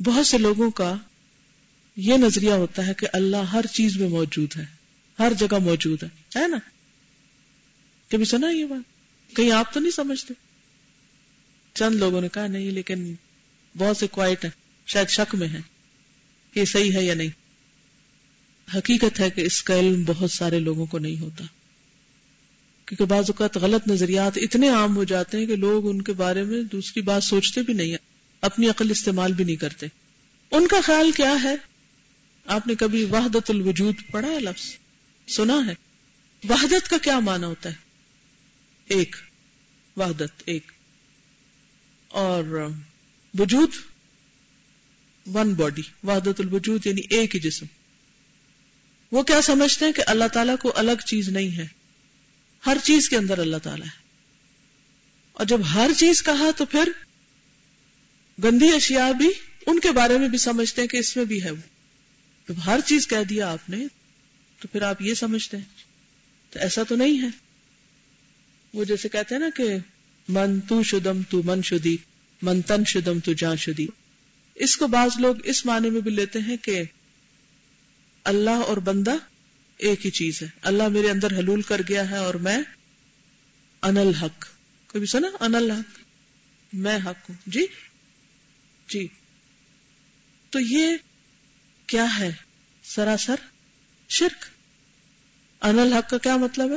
بہت 0.00 0.26
سے 0.26 0.38
لوگوں 0.38 0.70
کا 0.70 0.94
یہ 1.96 2.14
نظریہ 2.14 2.52
ہوتا 2.52 2.86
ہے 2.86 2.94
کہ 2.94 3.06
اللہ 3.12 3.36
ہر 3.36 3.66
چیز 3.66 3.96
میں 3.96 4.08
موجود 4.08 4.56
ہے، 4.56 4.64
ہر 5.18 5.32
جگہ 5.38 5.58
موجود 5.58 6.02
ہے 6.02 6.08
ہے 6.38 6.48
نا؟ 6.48 6.58
کبھی 8.10 8.24
سنا 8.24 8.50
یہ 8.50 8.64
بات؟ 8.64 9.36
کہیں 9.36 9.52
آپ 9.52 9.74
تو 9.74 9.80
نہیں 9.80 9.92
سمجھتے؟ 9.92 10.34
چند 11.74 11.94
لوگوں 11.94 12.20
نے 12.20 12.28
کہا، 12.28 12.46
نہیں، 12.46 12.70
لیکن 12.70 13.14
بہت 13.78 13.96
سے 13.96 14.06
کوائٹ 14.06 14.44
ہیں۔ 14.44 14.61
شاید 14.92 15.08
شک 15.08 15.34
میں 15.34 15.48
ہے 15.48 15.60
کہ 16.52 16.64
صحیح 16.64 16.92
ہے 16.92 17.04
یا 17.04 17.14
نہیں۔ 17.14 17.28
حقیقت 18.76 19.20
ہے 19.20 19.30
کہ 19.30 19.40
اس 19.40 19.62
کا 19.62 19.78
علم 19.78 20.02
بہت 20.06 20.30
سارے 20.30 20.58
لوگوں 20.58 20.86
کو 20.86 20.98
نہیں 20.98 21.20
ہوتا۔ 21.20 21.44
کیونکہ 22.86 23.04
بعض 23.04 23.22
اوقات 23.22 23.56
غلط 23.56 23.88
نظریات 23.88 24.32
اتنے 24.36 24.68
عام 24.68 24.96
ہو 24.96 25.04
جاتے 25.04 25.38
ہیں 25.38 25.46
کہ 25.46 25.56
لوگ 25.56 25.90
ان 25.90 26.02
کے 26.02 26.12
بارے 26.12 26.42
میں 26.42 26.62
دوسری 26.62 27.02
بات 27.02 27.24
سوچتے 27.24 27.62
بھی 27.62 27.74
نہیں 27.74 27.96
اپنی 28.40 28.68
عقل 28.68 28.90
استعمال 28.90 29.32
بھی 29.32 29.44
نہیں 29.44 29.56
کرتے۔ 29.56 29.86
ان 30.50 30.68
کا 30.68 30.80
خیال 30.84 31.12
کیا 31.12 31.34
ہے؟ 31.42 31.56
آپ 32.46 32.66
نے 32.66 32.74
کبھی 32.74 33.04
وحدت 33.04 33.50
الوجود 33.50 33.94
پڑھا 34.10 34.28
ہے 34.28 34.40
لفظ؟ 34.40 34.76
سنا 35.28 35.66
ہے۔ 35.66 35.74
وحدت 36.48 36.90
کا 36.90 36.98
کیا 37.02 37.18
معنی 37.18 37.44
ہوتا 37.44 37.68
ہے؟ 37.68 37.74
ایک، 38.86 39.16
وحدت 39.96 40.42
ایک۔ 40.46 40.72
اور 42.08 42.68
وجود 43.38 43.70
ون 45.26 45.54
باڈی 45.54 45.82
وحدت 46.04 46.40
الوجود 46.40 46.86
یعنی 46.86 47.00
ایک 47.10 47.34
ہی 47.34 47.40
جسم 47.40 47.66
وہ 49.12 49.22
کیا 49.22 49.42
سمجھتے 49.42 49.84
ہیں 49.84 49.92
کہ 49.92 50.02
اللہ 50.06 50.24
تعالیٰ 50.32 50.56
کو 50.56 50.72
الگ 50.74 51.06
چیز 51.06 51.28
نہیں 51.28 51.56
ہے؟ 51.56 51.66
ہر 52.66 52.76
چیز 52.82 53.08
کے 53.08 53.16
اندر 53.16 53.38
اللہ 53.38 53.56
تعالیٰ 53.56 53.86
ہے۔ 53.86 54.02
اور 55.32 55.46
جب 55.46 55.60
ہر 55.74 55.90
چیز 55.96 56.22
کہا 56.22 56.50
تو 56.56 56.64
پھر 56.64 56.88
گندی 58.44 58.68
اشیاء 58.68 59.12
بھی 59.12 59.30
ان 59.66 59.78
کے 59.78 59.90
بارے 59.90 60.18
میں 60.18 60.28
بھی 60.28 60.38
سمجھتے 60.38 60.80
ہیں 60.80 60.88
کہ 60.88 60.96
اس 60.96 61.16
میں 61.16 61.24
بھی 61.24 61.44
ہے 61.44 61.50
وہ۔ 61.50 61.72
جب 62.48 62.54
ہر 62.66 62.80
چیز 62.84 63.08
کہہ 63.08 63.24
دیا 63.28 63.52
آپ 63.52 63.70
نے 63.70 63.86
تو 64.60 64.68
پھر 64.72 64.82
آپ 64.82 65.02
یہ 65.02 65.14
سمجھتے 65.14 65.56
ہیں 65.56 65.64
تو 66.50 66.58
ایسا 66.58 66.82
تو 66.82 66.96
نہیں 66.96 67.22
ہے۔ 67.22 67.28
وہ 68.74 68.84
جیسے 68.84 69.08
کہتے 69.08 69.34
ہیں 69.34 69.42
نا 69.42 69.48
کہ 69.56 69.76
من 70.28 70.60
تو 70.60 70.82
شدم 70.82 71.22
تو 71.22 71.42
من 71.42 71.62
شدی، 71.62 71.96
من 72.42 72.62
تن 72.62 72.84
شدم 72.84 73.20
تو 73.20 73.32
جان 73.32 73.56
شدی۔ 73.56 73.86
اس 74.54 74.76
کو 74.76 74.86
بعض 74.86 75.10
لوگ 75.20 75.34
اس 75.44 75.66
معنی 75.66 75.90
میں 75.90 76.00
بھی 76.00 76.10
لیتے 76.10 76.38
ہیں 76.38 76.56
کہ 76.56 76.82
اللہ 78.24 78.50
اور 78.50 78.76
بندہ 78.76 79.14
ایک 79.76 80.06
ہی 80.06 80.10
چیز 80.10 80.42
ہے۔ 80.42 80.48
اللہ 80.62 80.88
میرے 80.88 81.10
اندر 81.10 81.38
حلول 81.38 81.62
کر 81.62 81.80
گیا 81.88 82.10
ہے 82.10 82.16
اور 82.16 82.34
میں 82.34 82.58
انل 83.82 84.14
حق 84.14 84.46
کبھی 84.86 85.06
سنا؟ 85.06 85.28
انل 85.40 85.70
حق 85.70 85.98
میں 86.72 86.96
حق 86.96 87.30
ہوں۔ 87.30 87.36
جی؟ 87.46 87.66
جی۔ 88.88 89.08
تو 90.50 90.60
یہ 90.60 90.96
کیا 91.86 92.18
ہے؟ 92.18 92.34
سراسر 92.82 93.34
شرک۔ 94.08 94.44
انل 95.60 95.92
حق 95.92 96.10
کا 96.10 96.18
کیا 96.18 96.36
مطلب 96.36 96.70
ہے؟ 96.70 96.76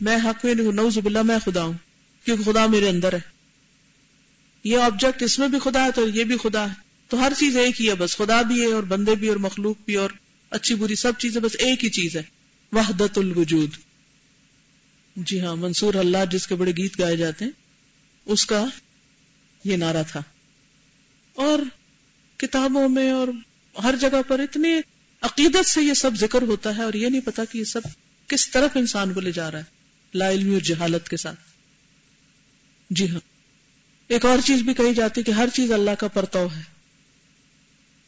میں 0.00 0.16
حق 0.16 0.44
ہوں 0.44 0.50
یعنی 0.50 0.72
نوز 0.72 0.98
باللہ، 0.98 1.22
میں 1.22 1.38
خدا 1.44 1.62
ہوں۔ 1.62 1.72
کیونکہ 2.24 2.52
خدا 2.52 2.66
میرے 2.66 2.88
اندر 2.88 3.12
ہے۔ 3.12 3.20
یہ 4.64 4.78
آبجیکٹ 4.78 5.22
اس 5.22 5.38
میں 5.38 5.48
بھی 5.48 5.58
خدا 5.58 5.84
ہے 5.84 5.90
تو 5.90 6.08
یہ 6.08 6.24
بھی 6.24 6.36
خدا 6.42 6.70
ہے۔ 6.70 6.85
تو 7.08 7.26
ہر 7.26 7.32
چیز 7.38 7.56
ایک 7.56 7.80
ہی 7.80 7.88
ہے، 7.88 7.94
بس 7.94 8.16
خدا 8.16 8.42
بھی 8.42 8.60
ہے 8.60 8.72
اور 8.72 8.82
بندے 8.82 9.14
بھی 9.14 9.28
اور 9.28 9.36
مخلوق 9.36 9.76
بھی 9.84 9.94
اور 9.94 10.10
اچھی 10.50 10.74
بری 10.74 10.94
سب 10.94 11.12
چیزیں، 11.18 11.40
بس 11.40 11.56
ایک 11.58 11.84
ہی 11.84 11.90
چیز 11.90 12.16
ہے۔ 12.16 12.22
وحدت 12.72 13.18
الوجود۔ 13.18 13.70
جی 15.16 15.40
ہاں 15.40 15.56
منصور 15.56 15.94
اللہ 15.94 16.18
جس 16.30 16.46
کے 16.46 16.54
بڑے 16.54 16.72
گیت 16.72 17.00
گائے 17.00 17.16
جاتے 17.16 17.44
ہیں، 17.44 17.52
اس 18.24 18.46
کا 18.46 18.64
یہ 19.64 19.76
نعرہ 19.76 20.02
تھا۔ 20.12 20.22
اور 21.34 21.58
کتابوں 22.36 22.88
میں 22.88 23.10
اور 23.10 23.28
ہر 23.82 23.94
جگہ 24.00 24.22
پر 24.28 24.38
اتنے 24.38 24.80
عقیدت 25.22 25.66
سے 25.66 25.82
یہ 25.82 25.94
سب 25.94 26.10
ذکر 26.14 26.42
ہوتا 26.42 26.76
ہے 26.76 26.82
اور 26.82 26.94
یہ 26.94 27.08
نہیں 27.08 27.20
پتا 27.20 27.44
کہ 27.44 27.58
یہ 27.58 27.64
سب 27.64 27.80
کس 28.26 28.50
طرف 28.50 28.70
انسان 28.74 29.12
کو 29.12 29.20
لے 29.20 29.32
جا 29.32 29.50
رہا 29.50 29.58
ہے، 29.58 29.64
لا 30.14 30.30
علمی 30.30 30.52
اور 30.52 30.60
جہالت 30.60 31.08
کے 31.08 31.16
ساتھ۔ 31.16 31.40
جی 32.90 33.10
ہاں۔ 33.10 33.20
ایک 34.08 34.24
اور 34.24 34.38
چیز 34.44 34.62
بھی 34.62 34.74
کہی 34.74 34.94
جاتی 34.94 35.22
کہ 35.22 35.30
ہر 35.30 35.48
چیز 35.52 35.72
اللہ 35.72 35.90
کا 35.90 36.08
پرتو 36.08 36.46
ہے۔ 36.56 36.75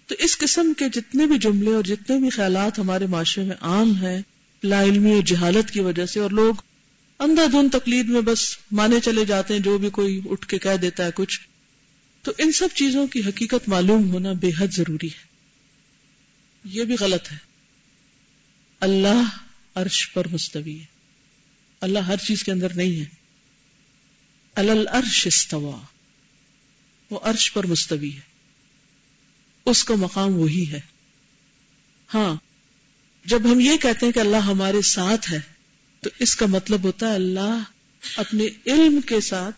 تو 0.09 0.15
اس 0.19 0.39
قسم 0.39 0.73
کے 0.75 0.89
جتنے 0.89 1.27
بھی 1.27 1.39
جملے 1.39 1.75
اور 1.75 1.85
جتنے 1.85 2.19
بھی 2.19 2.31
خیالات 2.31 2.79
ہمارے 2.79 3.07
معاشرے 3.07 3.45
میں 3.45 3.57
عام 3.61 3.93
ہیں، 3.93 4.23
لا 4.63 4.83
علمی 4.83 5.13
اور 5.13 5.23
جہالت 5.23 5.71
کی 5.71 5.81
وجہ 5.81 6.07
سے، 6.07 6.21
اور 6.21 6.31
لوگ 6.31 6.55
اندھا 7.19 7.47
دھن 7.53 7.69
تقلید 7.69 8.09
میں 8.09 8.21
بس 8.21 8.59
مانے 8.73 9.01
چلے 9.01 9.25
جاتے 9.25 9.55
ہیں، 9.55 9.61
جو 9.61 9.79
بھی 9.79 9.91
کوئی 9.91 10.21
اٹھ 10.31 10.47
کے 10.47 10.59
کہہ 10.59 10.77
دیتا 10.77 11.05
ہے 11.05 11.11
کچھ۔ 11.15 11.41
تو 12.23 12.33
ان 12.39 12.53
سب 12.53 12.69
چیزوں 12.75 13.07
کی 13.07 13.21
حقیقت 13.21 13.69
معلوم 13.69 14.11
ہونا 14.11 14.33
بے 14.33 14.51
حد 14.59 14.67
ضروری 14.73 15.07
ہے۔ 15.07 15.27
یہ 16.65 16.85
بھی 16.85 16.97
غلط 17.01 17.33
ہے۔ 17.33 17.37
اللہ 18.81 19.23
عرش 19.75 20.13
پر 20.13 20.29
مستوی 20.29 20.79
ہے۔ 20.79 20.85
اللہ 21.81 21.99
ہر 21.99 22.17
چیز 22.17 22.45
کے 22.45 22.53
اندر 22.53 22.75
نہیں 22.75 23.01
ہے۔ 23.01 23.05
الرش 24.55 25.27
استوا 25.27 25.81
وہ 27.11 27.19
عرش 27.23 27.53
پر 27.53 27.67
مستوی 27.67 28.13
ہے۔ 28.13 28.28
اس 29.71 29.85
کا 29.85 29.95
مقام 29.95 30.39
وہی 30.39 30.73
ہے۔ 30.73 30.81
ہاں 32.15 32.37
جب 33.25 33.53
ہم 33.53 33.61
یہ 33.61 33.77
کہتے 33.77 34.07
ہیں 34.07 34.13
کہ 34.13 34.19
اللہ 34.19 34.37
ہمارے 34.37 34.83
ساتھ 34.83 35.33
ہے، 35.33 35.41
تو 36.01 36.11
اس 36.19 36.37
کا 36.37 36.47
مطلب 36.47 36.85
ہوتا 36.85 37.09
ہے 37.09 37.15
اللہ 37.15 37.63
اپنے 38.17 38.45
علم 38.67 39.01
کے 39.01 39.21
ساتھ 39.21 39.57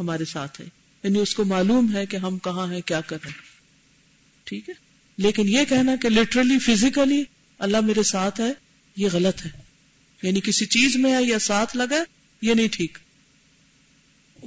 ہمارے 0.00 0.24
ساتھ 0.24 0.60
ہے۔ 0.60 0.66
یعنی 1.02 1.18
اس 1.18 1.34
کو 1.34 1.44
معلوم 1.44 1.96
ہے 1.96 2.06
کہ 2.06 2.16
ہم 2.16 2.38
کہاں 2.38 2.72
ہیں، 2.72 2.80
کیا 2.80 3.00
کر 3.00 3.16
رہے 3.24 3.30
ہیں۔ 3.30 3.42
ٹھیک 4.44 4.68
ہے؟ 4.68 4.74
لیکن 5.16 5.48
یہ 5.48 5.60
کہنا 5.68 5.96
کہ 5.96 6.08
لٹرلی 6.08 6.58
فزیکلی 6.58 7.24
اللہ 7.58 7.80
میرے 7.80 8.02
ساتھ 8.02 8.40
ہے، 8.40 8.52
یہ 8.96 9.08
غلط 9.12 9.46
ہے۔ 9.46 9.50
یعنی 10.22 10.40
کسی 10.40 10.66
چیز 10.66 10.96
میں 10.96 11.14
ہے 11.14 11.22
یا 11.22 11.38
ساتھ 11.38 11.76
لگا 11.76 12.02
یہ 12.42 12.54
نہیں 12.54 12.68
ٹھیک۔ 12.68 12.98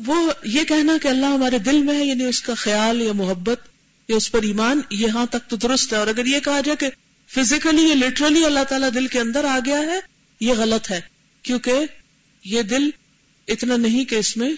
وہ 0.05 0.31
یہ 0.43 0.63
کہنا 0.63 0.93
کہ 1.01 1.07
اللہ 1.07 1.25
ہمارے 1.25 1.57
دل 1.57 1.83
میں 1.83 1.99
ہے 1.99 2.05
یعنی 2.05 2.23
اس 2.23 2.41
کا 2.41 2.53
خیال 2.53 3.01
یا 3.01 3.13
محبت 3.13 3.74
یا 4.07 4.15
اس 4.15 4.31
پر 4.31 4.41
ایمان 4.41 4.81
یہاں 4.89 5.25
تک 5.25 5.49
تو 5.49 5.55
درست 5.55 5.93
ہے۔ 5.93 5.97
اور 5.97 6.07
اگر 6.07 6.25
یہ 6.25 6.39
کہا 6.39 6.61
جائے 6.61 6.75
کہ 6.75 6.89
فزیکلی 7.33 7.81
یا 7.81 7.95
لٹرلی 7.95 8.45
اللہ 8.45 8.63
تعالیٰ 8.63 8.89
دل 8.93 9.07
کے 9.07 9.19
اندر 9.19 9.43
آ 9.43 9.59
گیا 9.65 9.77
ہے، 9.77 9.99
یہ 10.39 10.53
غلط 10.53 10.91
ہے۔ 10.91 11.01
کیونکہ 11.41 11.73
یہ 12.43 12.61
دل 12.61 12.89
اتنا 13.47 13.77
نہیں 13.77 14.05
کہ 14.05 14.15
اس 14.15 14.37
میں 14.37 14.53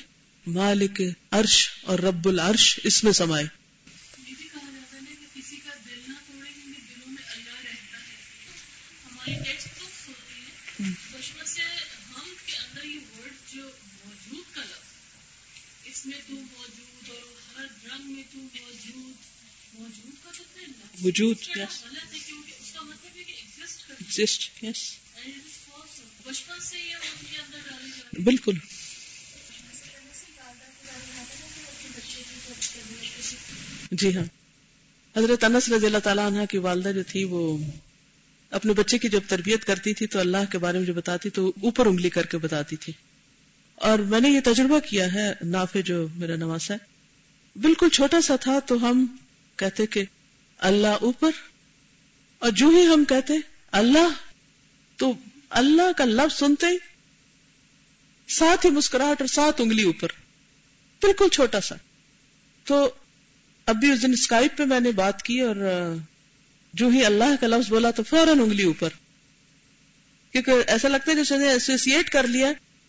مالک 0.48 1.02
عرش 1.32 1.70
اور 1.84 2.00
رب 2.00 2.28
العرش 2.28 2.80
اس 2.84 3.04
میں 3.04 3.12
سمائے۔ 3.12 3.46
وجود 21.08 21.38
بالکل۔ 28.24 28.58
جی 33.92 34.18
ہاں۔ 34.18 34.24
حضرت 35.18 35.44
انس 35.44 35.70
رضی 35.70 35.86
اللہ 35.86 35.98
تعالیٰ 35.98 36.28
عنہ 36.28 36.46
کی 36.46 36.58
والدہ 36.58 36.92
جو 36.92 37.04
تھی 37.04 37.24
وہ 37.24 37.58
اپنے 38.50 38.74
بچے 38.74 38.98
کی 38.98 39.10
جب 39.10 39.20
تربیت 39.28 39.66
کرتی 39.66 39.94
تھی 39.94 40.08
تو 40.08 40.20
اللہ 40.20 40.52
کے 40.52 40.58
بارے 40.58 40.78
میں 40.78 40.86
جو 40.86 40.94
بتاتی 40.94 41.30
تو 41.30 41.54
اوپر 41.64 41.86
انگلی 41.86 42.10
کر 42.10 42.26
کے 42.26 42.38
بتاتی 42.38 42.76
تھی۔ 42.76 42.94
اور 43.76 44.00
میں 44.00 44.20
نے 44.20 44.30
یہ 44.30 44.40
تجربہ 44.44 44.80
کیا 44.80 45.14
ہے 45.14 45.34
نافع 45.42 45.80
جو 45.80 46.08
میرا 46.16 46.36
نواسا 46.36 46.74
ہے۔ 46.74 46.98
بالکل 47.60 47.90
چھوٹا 47.90 48.22
سا 48.22 48.36
تھا 48.36 48.60
تو 48.60 48.90
ہم 48.90 49.18
کہتے 49.56 49.86
کہ 49.86 50.04
اللہ 50.58 50.88
اوپر 50.88 51.32
اور 52.40 52.52
جو 52.52 52.68
ہی 52.68 52.86
ہم 52.86 53.06
کہتے 53.06 53.34
اللہ، 53.72 54.10
تو 54.96 55.14
اللہ 55.50 55.92
کا 55.98 56.06
لفظ 56.06 56.40
سنتے 56.40 56.66
ہی 56.66 56.78
ساتھ 58.28 58.66
ہی 58.66 58.72
مسکراہٹ 58.72 59.22
اور 59.22 59.28
ساتھ 59.28 59.62
انگلی 59.62 59.84
اوپر۔ 59.84 60.08
بالکل 61.02 61.28
چھوٹا 61.30 61.62
سا۔ 61.62 61.76
تو 62.64 62.92
ابھی 63.66 63.92
اس 63.92 64.02
دن 64.02 64.12
اسکائپ 64.12 64.58
پہ 64.58 64.64
میں 64.64 64.80
نے 64.80 64.92
بات 64.92 65.24
کی 65.24 65.40
اور 65.42 65.56
جو 66.74 66.88
ہی 66.88 67.06
اللہ 67.06 67.42
کا 67.42 67.48
لفظ 67.48 67.70
بولا 67.70 67.92
تو 67.92 68.04
فوراً 68.04 68.40
انگلی 68.40 68.64
اوپر۔ 68.64 68.90
کیونکہ 70.32 70.52
ایسا 70.68 70.88
لگتا 70.88 71.12
ہے 71.12 71.16
جیسے 71.16 71.36
ایسوسیٹ 71.36 72.10
کر 72.10 72.28
لیا 72.28 72.48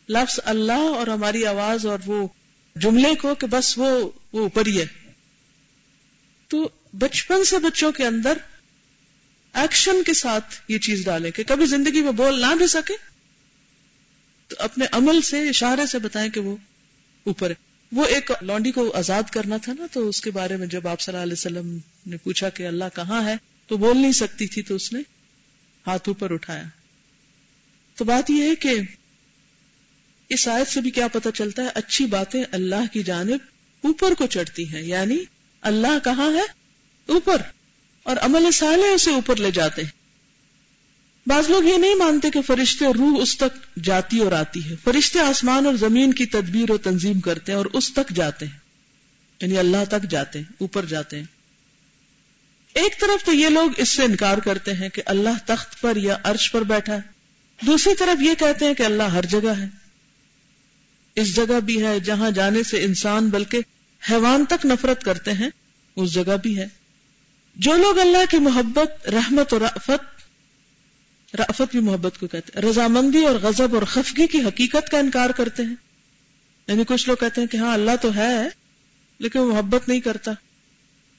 لفظ 0.09 0.41
اللہ 0.45 0.73
اور 0.73 1.07
ہماری 1.07 1.47
آواز 1.47 1.87
اور 1.87 1.99
وہ 2.07 2.29
جملے 2.77 3.15
کو 3.15 3.35
کہ 3.35 3.47
بس 3.47 3.79
وہ 3.79 4.11
وہ 4.33 4.41
اوپر 4.41 4.67
ہی 4.67 4.81
ہے۔ 4.81 4.87
تو 6.49 6.69
بچپن 6.93 7.45
سے 7.45 7.59
بچوں 7.59 7.93
کے 7.93 8.07
اندر 8.07 8.39
ایکشن 9.53 10.03
کے 10.03 10.13
ساتھ 10.13 10.55
یہ 10.69 10.79
چیز 10.79 11.05
ڈالیں 11.05 11.31
کہ 11.31 11.45
کبھی 11.47 11.67
زندگی 11.67 12.01
میں 12.01 12.13
بول 12.13 12.41
نہ 12.41 12.55
بھی 12.55 12.67
سکے، 12.67 12.95
تو 14.49 14.57
اپنے 14.59 14.87
عمل 14.93 15.21
سے، 15.21 15.49
اشارے 15.49 15.87
سے 15.87 15.99
بتائیں 15.99 16.31
کہ 16.31 16.41
وہ 16.41 16.57
اوپر 17.25 17.51
ہے۔ 17.51 17.55
وہ 17.93 18.05
ایک 18.05 18.31
لانڈی 18.43 18.73
کو 18.73 18.93
آزاد 18.97 19.23
کرنا 19.23 19.57
تھا 19.57 19.73
نا، 19.79 19.87
تو 19.93 20.09
اس 20.09 20.21
کے 20.21 20.31
بارے 20.31 20.57
میں 20.57 20.67
جب 20.67 20.89
آپ 20.89 21.01
صلی 21.01 21.13
اللہ 21.13 21.23
علیہ 21.23 21.33
وسلم 21.33 21.79
نے 22.07 22.17
پوچھا 22.17 22.49
کہ 22.49 22.67
اللہ 22.67 22.85
کہاں 22.95 23.25
ہے، 23.25 23.37
تو 23.67 23.77
بول 23.77 23.99
نہیں 23.99 24.13
سکتی 24.13 24.47
تھی، 24.47 24.63
تو 24.63 24.75
اس 24.75 24.93
نے 24.93 25.01
ہاتھ 25.87 26.09
اوپر 26.09 26.31
اٹھایا۔ 26.31 26.65
تو 27.95 28.05
بات 28.05 28.31
یہ 28.31 28.43
ہے 28.43 28.55
کہ 28.55 28.75
اس 30.29 30.49
آیت 30.49 30.69
سے 30.69 30.81
بھی 30.81 30.91
کیا 30.91 31.09
پتا 31.09 31.31
چلتا 31.31 31.63
ہے، 31.63 31.69
اچھی 31.75 32.07
باتیں 32.07 32.45
اللہ 32.53 32.93
کی 32.93 33.03
جانب 33.03 33.39
اوپر 33.85 34.15
کو 34.15 34.27
چڑھتی 34.27 34.69
ہیں 34.69 34.83
یعنی 34.83 35.19
اللہ 35.61 35.99
کہاں 36.05 36.31
ہے 36.35 36.58
اوپر 37.09 37.43
اور 38.03 38.17
عمل 38.17 38.51
صالح 38.51 38.95
اسے 38.95 39.11
اوپر 39.11 39.37
لے 39.37 39.51
جاتے 39.51 39.83
ہیں۔ 39.83 39.91
بعض 41.27 41.51
لوگ 41.51 41.65
یہ 41.65 41.79
نہیں 41.79 41.95
مانتے 41.95 42.31
کہ 42.31 42.43
فرشتے 42.43 42.85
روح 42.85 43.23
اس 43.23 43.39
تک 43.39 43.79
جاتی 43.85 44.19
اور 44.19 44.33
آتی 44.33 44.71
ہے۔ 44.71 44.75
فرشتے 44.85 45.21
آسمان 45.21 45.67
اور 45.67 45.75
زمین 45.75 46.15
کی 46.15 46.27
تدبیر 46.27 46.71
اور 46.71 46.79
تنظیم 46.79 47.21
کرتے 47.21 47.53
ہیں 47.53 47.57
اور 47.57 47.67
اس 47.67 47.93
تک 47.93 48.11
جاتے 48.15 48.47
ہیں۔ 48.47 48.59
یعنی 49.41 49.59
اللہ 49.59 49.77
تک 49.91 50.11
جاتے 50.11 50.39
ہیں، 50.39 50.53
اوپر 50.59 50.85
جاتے 50.85 51.17
ہیں۔ 51.19 51.25
ایک 52.75 53.01
طرف 53.01 53.25
تو 53.25 53.33
یہ 53.33 53.49
لوگ 53.49 53.71
اس 53.77 53.89
سے 53.89 54.03
انکار 54.03 54.39
کرتے 54.39 54.73
ہیں 54.73 54.89
کہ 54.89 55.03
اللہ 55.07 55.39
تخت 55.47 55.81
پر 55.81 55.97
یا 55.97 56.17
عرش 56.23 56.53
پر 56.53 56.63
بیٹھا 56.63 56.95
ہے۔ 56.95 57.01
دوسری 57.67 57.95
طرف 57.95 58.23
یہ 58.23 58.35
کہتے 58.35 58.65
ہیں 58.65 58.75
کہ 58.75 58.83
اللہ 58.83 59.03
ہر 59.03 59.25
جگہ 59.25 59.59
ہے۔ 59.59 59.67
اس 61.15 61.37
جگہ 61.37 61.61
بھی 61.61 61.87
ہے 61.87 62.01
جہاں 62.01 62.31
جانے 62.31 62.63
سے 62.63 62.85
انسان 62.85 63.29
بلکہ 63.29 63.59
حیوان 64.11 64.45
تک 64.45 64.67
نفرت 64.67 65.05
کرتے 65.05 65.33
ہیں، 65.33 65.51
اس 65.97 66.13
جگہ 66.13 66.37
بھی 66.43 66.59
ہے۔ 66.59 66.78
جو 67.59 67.77
لوگ 67.77 67.99
اللہ 67.99 68.31
کی 68.31 68.39
محبت، 68.39 69.09
رحمت 69.09 69.53
اور 69.53 69.61
رافت 69.61 70.19
رافت 71.37 71.71
بھی 71.71 71.81
محبت 71.81 72.19
کو 72.21 72.27
کہتے 72.27 72.53
ہیں، 72.55 72.63
رضامندی 72.63 73.25
اور 73.25 73.35
غضب 73.35 73.75
اور 73.75 73.83
خفگی 73.83 74.27
کی 74.27 74.39
حقیقت 74.39 74.91
کا 74.91 74.99
انکار 74.99 75.31
کرتے 75.31 75.63
ہیں۔ 75.63 75.75
یعنی 76.67 76.85
کچھ 76.89 77.09
لوگ 77.09 77.17
کہتے 77.17 77.41
ہیں 77.41 77.49
کہ 77.49 77.57
ہاں 77.57 77.75
اللہ 77.75 77.91
تو 78.03 78.15
ہے، 78.15 78.49
لیکن 79.19 79.39
وہ 79.39 79.53
محبت 79.53 79.89
نہیں 79.89 80.01
کرتا۔ 80.01 80.33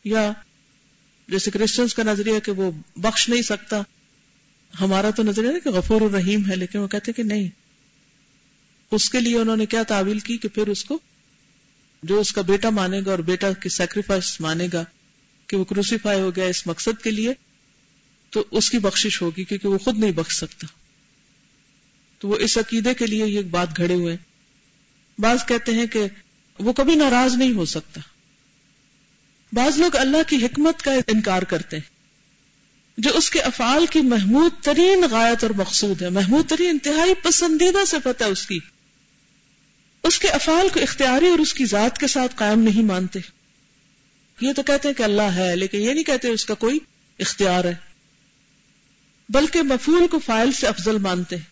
یا 0.03 0.31
جیسے 1.27 1.51
کرسچنس 1.51 1.93
کا 1.93 2.03
نظریہ 2.03 2.39
کہ 2.39 2.51
وہ 2.51 2.71
بخش 2.95 3.29
نہیں 3.29 3.41
سکتا۔ 3.41 3.81
ہمارا 4.81 5.09
تو 5.09 5.23
نظریہ 5.23 5.59
کہ 5.63 5.69
غفور 5.69 6.01
الرحیم 6.01 6.49
ہے، 6.49 6.55
لیکن 6.55 6.79
وہ 6.79 6.87
کہتے 6.87 7.13
کہ 7.13 7.23
نہیں۔ 7.23 7.49
اس 8.91 9.09
کے 9.09 9.19
لیے 9.19 9.37
انہوں 9.37 9.57
نے 9.57 9.65
کیا 9.65 9.83
تعویل 9.83 10.19
کی 10.19 10.37
کہ 10.37 10.47
پھر 10.47 10.67
اس 10.67 10.85
کو، 10.85 10.99
جو 12.03 12.19
اس 12.19 12.31
کا 12.31 12.41
بیٹا 12.41 12.69
مانے 12.69 13.01
گا 13.05 13.11
اور 13.11 13.19
بیٹا 13.19 13.53
کی 13.53 13.69
سیکریفائس 13.69 14.41
مانے 14.41 14.67
گا 14.73 14.85
کہ 15.49 15.57
وہ 15.57 15.63
کروسیفائی 15.63 16.21
ہو 16.21 16.35
گیا 16.35 16.45
اس 16.45 16.67
مقصد 16.67 17.03
کے 17.03 17.11
لیے، 17.11 17.33
تو 18.29 18.45
اس 18.51 18.69
کی 18.69 18.79
بخشش 18.79 19.21
ہوگی 19.21 19.43
کیونکہ 19.43 19.67
وہ 19.67 19.77
خود 19.77 19.97
نہیں 19.97 20.11
بخش 20.11 20.35
سکتا۔ 20.35 20.67
تو 22.19 22.27
وہ 22.27 22.35
اس 22.35 22.57
عقیدے 22.57 22.93
کے 22.93 23.05
لیے 23.05 23.25
یہ 23.25 23.41
بات 23.41 23.77
گھڑے 23.77 23.93
ہوئے 23.93 24.17
بعض 25.19 25.45
کہتے 25.45 25.73
ہیں 25.73 25.85
کہ 25.85 26.05
وہ 26.59 26.73
کبھی 26.73 26.95
ناراض 26.95 27.35
نہیں 27.35 27.51
ہو 27.51 27.65
سکتا۔ 27.65 28.01
بعض 29.53 29.79
لوگ 29.79 29.95
اللہ 29.95 30.17
کی 30.27 30.35
حکمت 30.35 30.81
کا 30.81 30.93
انکار 30.93 31.41
کرتے 31.41 31.77
ہیں۔ 31.77 31.89
جو 32.97 33.09
اس 33.13 33.29
کے 33.29 33.39
افعال 33.39 33.85
کی 33.85 34.01
محمود 34.01 34.51
ترین 34.63 35.03
غایت 35.11 35.43
اور 35.43 35.51
مقصود 35.51 36.01
ہے، 36.01 36.09
محمود 36.09 36.49
ترین 36.49 36.69
انتہائی 36.69 37.13
پسندیدہ 37.23 37.85
صفت 37.87 38.21
ہے 38.21 38.27
اس 38.27 38.47
کی۔ 38.47 38.59
اس 40.03 40.19
کے 40.19 40.27
افعال 40.27 40.67
کو 40.73 40.79
اختیاری 40.79 41.27
اور 41.27 41.39
اس 41.39 41.53
کی 41.53 41.65
ذات 41.65 41.97
کے 41.97 42.07
ساتھ 42.07 42.35
قائم 42.35 42.59
نہیں 42.59 42.83
مانتے۔ 42.83 43.19
یہ 44.41 44.53
تو 44.53 44.63
کہتے 44.63 44.87
ہیں 44.87 44.95
کہ 44.95 45.03
اللہ 45.03 45.21
ہے، 45.21 45.55
لیکن 45.55 45.77
یہ 45.77 45.93
نہیں 45.93 46.03
کہتے 46.03 46.27
اس 46.27 46.45
کا 46.45 46.53
کوئی 46.53 46.79
اختیار 47.19 47.63
ہے۔ 47.63 47.75
بلکہ 49.29 49.61
مفول 49.61 50.07
کو 50.07 50.19
فائل 50.19 50.51
سے 50.51 50.67
افضل 50.67 50.97
مانتے 50.97 51.35
ہیں۔ 51.35 51.43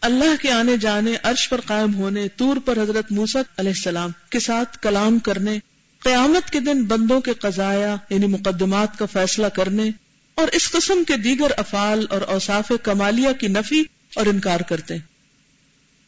اللہ 0.00 0.42
کے 0.42 0.50
آنے 0.50 0.76
جانے، 0.76 1.14
عرش 1.22 1.48
پر 1.48 1.60
قائم 1.60 1.94
ہونے 1.94 2.28
تور 2.28 2.56
پر 2.64 2.82
حضرت 2.82 3.12
موسک 3.12 3.60
علیہ 3.60 3.70
السلام 3.70 4.10
کے 4.30 4.38
ساتھ 4.38 4.78
کلام 4.82 5.18
کرنے، 5.18 5.58
قیامت 5.98 6.50
کے 6.50 6.60
دن 6.60 6.84
بندوں 6.84 7.20
کے 7.20 7.32
قضایا 7.32 7.96
یعنی 8.10 8.26
مقدمات 8.26 8.98
کا 8.98 9.06
فیصلہ 9.06 9.46
کرنے، 9.46 9.90
اور 10.34 10.48
اس 10.48 10.70
قسم 10.70 11.04
کے 11.04 11.16
دیگر 11.16 11.50
افعال 11.56 12.06
اور 12.10 12.20
اوصاف 12.20 12.72
کمالیہ 12.82 13.28
کی 13.40 13.48
نفی 13.48 13.82
اور 14.14 14.26
انکار 14.26 14.60
کرتے 14.60 14.94
ہیں۔ 14.94 15.00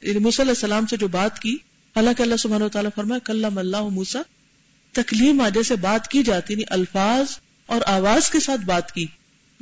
یعنی 0.00 0.18
علیہ 0.18 0.48
السلام 0.48 0.86
سے 0.86 0.96
جو 0.96 1.08
بات 1.08 1.38
کی، 1.38 1.54
حالانکہ 1.96 2.22
اللہ 2.22 2.36
سبحانہ 2.36 2.64
و 2.64 2.68
تعالیٰ 2.68 2.90
فرمایا 2.94 3.18
کلام 3.18 3.58
اللہ 3.58 3.82
موسا 3.82 4.22
تکلیم 4.96 5.42
جیسے 5.54 5.76
بات 5.76 6.08
کی 6.08 6.22
جاتی 6.22 6.54
نہیں، 6.54 6.72
الفاظ 6.72 7.38
اور 7.66 7.80
آواز 7.86 8.30
کے 8.30 8.40
ساتھ 8.40 8.60
بات 8.60 8.94
کی۔ 8.94 9.06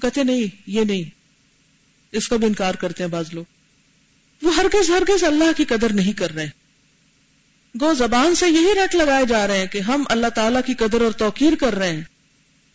کہتے 0.02 0.24
نہیں، 0.24 0.56
یہ 0.66 0.80
نہیں۔ 0.80 1.10
اس 2.12 2.28
کا 2.28 2.36
بھی 2.36 2.46
انکار 2.46 2.74
کرتے 2.74 3.04
ہیں 3.04 3.10
بعض 3.10 3.24
لوگ۔ 3.32 3.44
وہ 4.42 4.54
ہرگز 4.54 4.90
ہرگز 4.90 5.24
اللہ 5.24 5.52
کی 5.56 5.64
قدر 5.64 5.92
نہیں 5.92 6.12
کر 6.12 6.34
رہے۔ 6.34 6.50
گو، 7.80 7.94
زبان 7.94 8.34
سے 8.34 8.48
یہی 8.48 8.74
رٹ 8.84 8.94
لگائے 8.94 9.26
جا 9.26 9.46
رہے 9.46 9.58
ہیں 9.58 9.66
کہ 9.66 9.78
ہم 9.78 10.04
اللہ 10.08 10.26
تعالیٰ 10.26 10.60
کی 10.66 10.74
قدر 10.74 11.00
اور 11.00 11.12
توقیر 11.12 11.52
کر 11.60 11.74
رہے 11.74 11.96
ہیں۔ 11.96 12.04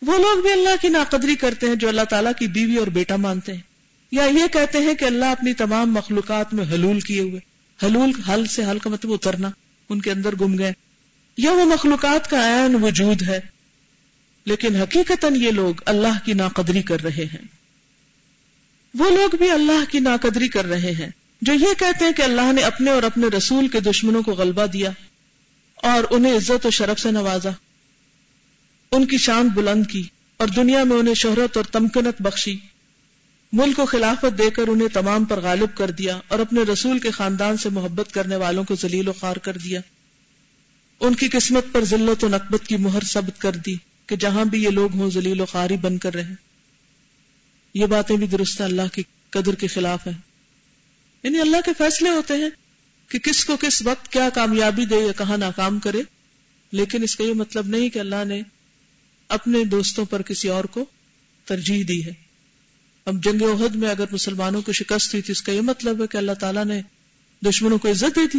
وہ 0.02 0.18
لوگ 0.18 0.42
بھی 0.42 0.52
اللہ 0.52 0.82
کی 0.82 0.88
ناقدری 0.88 1.34
کرتے 1.34 1.66
ہیں 1.66 1.74
جو 1.74 1.88
اللہ 1.88 2.04
تعالیٰ 2.10 2.32
کی 2.38 2.46
بیوی 2.46 2.76
اور 2.76 2.86
بیٹا 2.86 3.16
مانتے 3.16 3.52
ہیں۔ 3.52 3.60
یا 4.12 4.24
یہ 4.24 4.52
کہتے 4.52 4.78
ہیں 4.78 4.94
کہ 4.94 5.04
اللہ 5.04 5.24
اپنی 5.24 5.52
تمام 5.52 5.92
مخلوقات 5.94 6.54
میں 6.54 6.64
حلول 6.64 7.00
کیے 7.00 7.20
ہوئے۔ 7.20 7.40
حلول، 7.86 8.10
حل 8.28 8.46
سے 8.46 8.64
حل 8.64 8.78
کا 8.78 8.90
مطلب 8.90 9.12
اترنا۔ 9.12 9.50
ان 9.88 10.00
کے 10.00 10.10
اندر 10.10 10.34
گم 10.40 10.58
گئے۔ 10.58 10.72
یا 11.36 11.52
وہ 11.52 11.64
مخلوقات 11.64 12.30
کا 12.30 12.40
عین 12.46 12.74
وجود 12.74 13.22
ہے، 13.22 13.40
لیکن 14.46 14.76
حقیقت 14.76 15.24
یہ 15.36 15.50
لوگ 15.50 15.74
اللہ 15.86 16.18
کی 16.24 16.32
ناقدری 16.32 16.82
کر 16.82 17.02
رہے 17.02 17.24
ہیں۔ 17.24 17.46
وہ 18.94 19.10
لوگ 19.10 19.36
بھی 19.36 19.50
اللہ 19.50 19.90
کی 19.90 19.98
ناقدری 19.98 20.48
کر 20.48 20.64
رہے 20.64 20.92
ہیں، 20.92 21.10
جو 21.42 21.52
یہ 21.52 21.74
کہتے 21.78 22.04
ہیں 22.04 22.12
کہ 22.12 22.22
اللہ 22.22 22.52
نے 22.52 22.62
اپنے 22.62 22.90
اور 22.90 23.02
اپنے 23.02 23.26
رسول 23.36 23.68
کے 23.68 23.80
دشمنوں 23.80 24.22
کو 24.22 24.32
غلبہ 24.32 24.66
دیا 24.66 24.90
اور 25.82 26.04
انہیں 26.10 26.36
عزت 26.36 26.66
و 26.66 26.70
شرف 26.70 27.00
سے 27.00 27.10
نوازا۔ 27.10 27.50
ان 28.92 29.06
کی 29.06 29.18
شان 29.18 29.48
بلند 29.48 29.86
کی 29.86 30.02
اور 30.36 30.48
دنیا 30.48 30.84
میں 30.84 30.96
انہیں 30.96 31.14
شہرت 31.14 31.56
اور 31.56 31.64
تمکنت 31.64 32.22
بخشی۔ 32.22 32.56
ملک 33.52 33.76
کو 33.76 33.84
خلافت 33.86 34.38
دے 34.38 34.50
کر 34.50 34.68
انہیں 34.68 34.88
تمام 34.88 35.24
پر 35.24 35.40
غالب 35.40 35.76
کر 35.76 35.90
دیا 35.90 36.18
اور 36.28 36.38
اپنے 36.38 36.62
رسول 36.62 36.98
کے 36.98 37.10
خاندان 37.10 37.56
سے 37.56 37.68
محبت 37.68 38.12
کرنے 38.12 38.36
والوں 38.36 38.64
کو 38.64 38.74
ذلیل 38.74 39.08
و 39.08 39.12
خار 39.12 39.36
کر 39.36 39.56
دیا۔ 39.56 39.80
ان 41.00 41.14
کی 41.14 41.28
قسمت 41.28 41.64
پر 41.72 41.84
ذلت 41.84 42.24
و 42.24 42.28
نقبت 42.28 42.66
کی 42.66 42.76
مہر 42.76 43.04
ثبت 43.04 43.40
کر 43.40 43.52
دی 43.52 43.74
کہ 44.06 44.16
جہاں 44.16 44.44
بھی 44.44 44.64
یہ 44.64 44.68
لوگ 44.68 44.94
ہوں، 44.94 45.10
ذلیل 45.10 45.40
و 45.40 45.46
خاری 45.46 45.76
بن 45.76 45.98
کر 45.98 46.14
رہے 46.14 46.34
یہ 47.74 47.86
باتیں 47.86 48.16
بھی 48.16 48.26
درست 48.26 48.60
اللہ 48.60 48.94
کی 48.94 49.02
قدر 49.30 49.54
کے 49.54 49.66
خلاف 49.66 50.06
ہیں۔ 50.06 50.18
یعنی 51.22 51.40
اللہ 51.40 51.56
کے 51.64 51.70
فیصلے 51.78 52.10
ہوتے 52.10 52.34
ہیں 52.34 52.50
کہ 53.08 53.18
کس 53.18 53.44
کو 53.44 53.56
کس 53.56 53.82
وقت 53.82 54.08
کیا 54.08 54.28
کامیابی 54.34 54.84
دے 54.84 54.96
یا 54.96 55.12
کہاں 55.12 55.36
ناکام 55.36 55.78
کرے۔ 55.78 56.02
لیکن 56.72 57.02
اس 57.02 57.16
کا 57.16 57.24
یہ 57.24 57.34
مطلب 57.34 57.66
نہیں 57.66 57.88
کہ 57.88 57.98
اللہ 57.98 58.24
نے 58.26 58.42
اپنے 59.28 59.64
دوستوں 59.64 60.04
پر 60.04 60.22
کسی 60.22 60.48
اور 60.48 60.64
کو 60.64 60.84
ترجیح 61.44 61.84
دی 61.88 62.04
ہے۔ 62.04 62.12
اب 63.04 63.24
جنگ 63.24 63.42
عہد 63.42 63.74
میں 63.74 63.90
اگر 63.90 64.04
مسلمانوں 64.10 64.62
کو 64.62 64.72
شکست 64.72 65.14
ہوئی 65.14 65.22
تھی، 65.22 65.32
اس 65.32 65.42
کا 65.42 65.52
یہ 65.52 65.60
مطلب 65.60 66.02
ہے 66.02 66.06
کہ 66.06 66.16
اللہ 66.16 66.32
تعالیٰ 66.32 66.64
نے 66.64 66.82
دشمنوں 67.46 67.78
کو 67.78 67.90
عزت 67.90 68.16
دے 68.16 68.38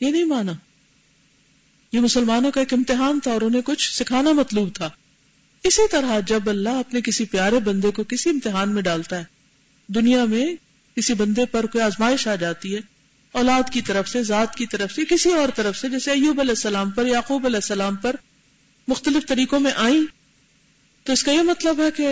یہ 0.00 0.10
نہیں 0.10 0.24
مانا۔ 0.24 0.52
یہ 1.92 2.00
مسلمانوں 2.00 2.50
کا 2.50 2.60
ایک 2.60 2.72
امتحان 2.72 3.20
تھا 3.20 3.30
اور 3.30 3.40
انہیں 3.40 3.62
کچھ 3.62 3.92
سکھانا 3.94 4.32
مطلوب 4.32 4.74
تھا۔ 4.74 4.90
اسی 5.64 5.88
طرح 5.90 6.20
جب 6.20 6.48
اللہ 6.48 6.68
اپنے 6.68 7.00
کسی 7.00 7.24
پیارے 7.24 7.58
بندے 7.58 7.90
کو 7.90 8.04
کسی 8.04 8.30
امتحان 8.30 8.74
میں 8.74 8.82
ڈالتا 8.82 9.18
ہے، 9.18 9.24
دنیا 9.88 10.24
میں 10.24 10.46
کسی 10.96 11.14
بندے 11.14 11.46
پر 11.46 11.66
کوئی 11.66 11.84
آزمائش 11.84 12.28
آ 12.28 12.34
جاتی 12.34 12.74
ہے، 12.74 12.80
اولاد 13.32 13.62
کی 13.72 13.80
طرف 13.80 14.08
سے، 14.08 14.22
ذات 14.22 14.54
کی 14.54 14.66
طرف 14.66 14.92
سے، 14.92 15.04
کسی 15.04 15.32
اور 15.32 15.48
طرف 15.54 15.76
سے، 15.76 15.88
جیسے 15.88 16.10
ایوب 16.10 16.40
علیہ 16.40 16.50
السلام 16.50 16.90
پر، 16.90 17.06
یعقوب 17.06 17.46
علیہ 17.46 17.56
السلام 17.56 17.96
پر 17.96 18.16
مختلف 18.88 19.26
طریقوں 19.26 19.60
میں 19.60 19.72
آئی 19.76 20.04
تو 21.02 21.12
اس 21.12 21.22
کا 21.22 21.32
یہ 21.32 21.42
مطلب 21.42 21.80
ہے 21.80 21.90
کہ 21.90 22.08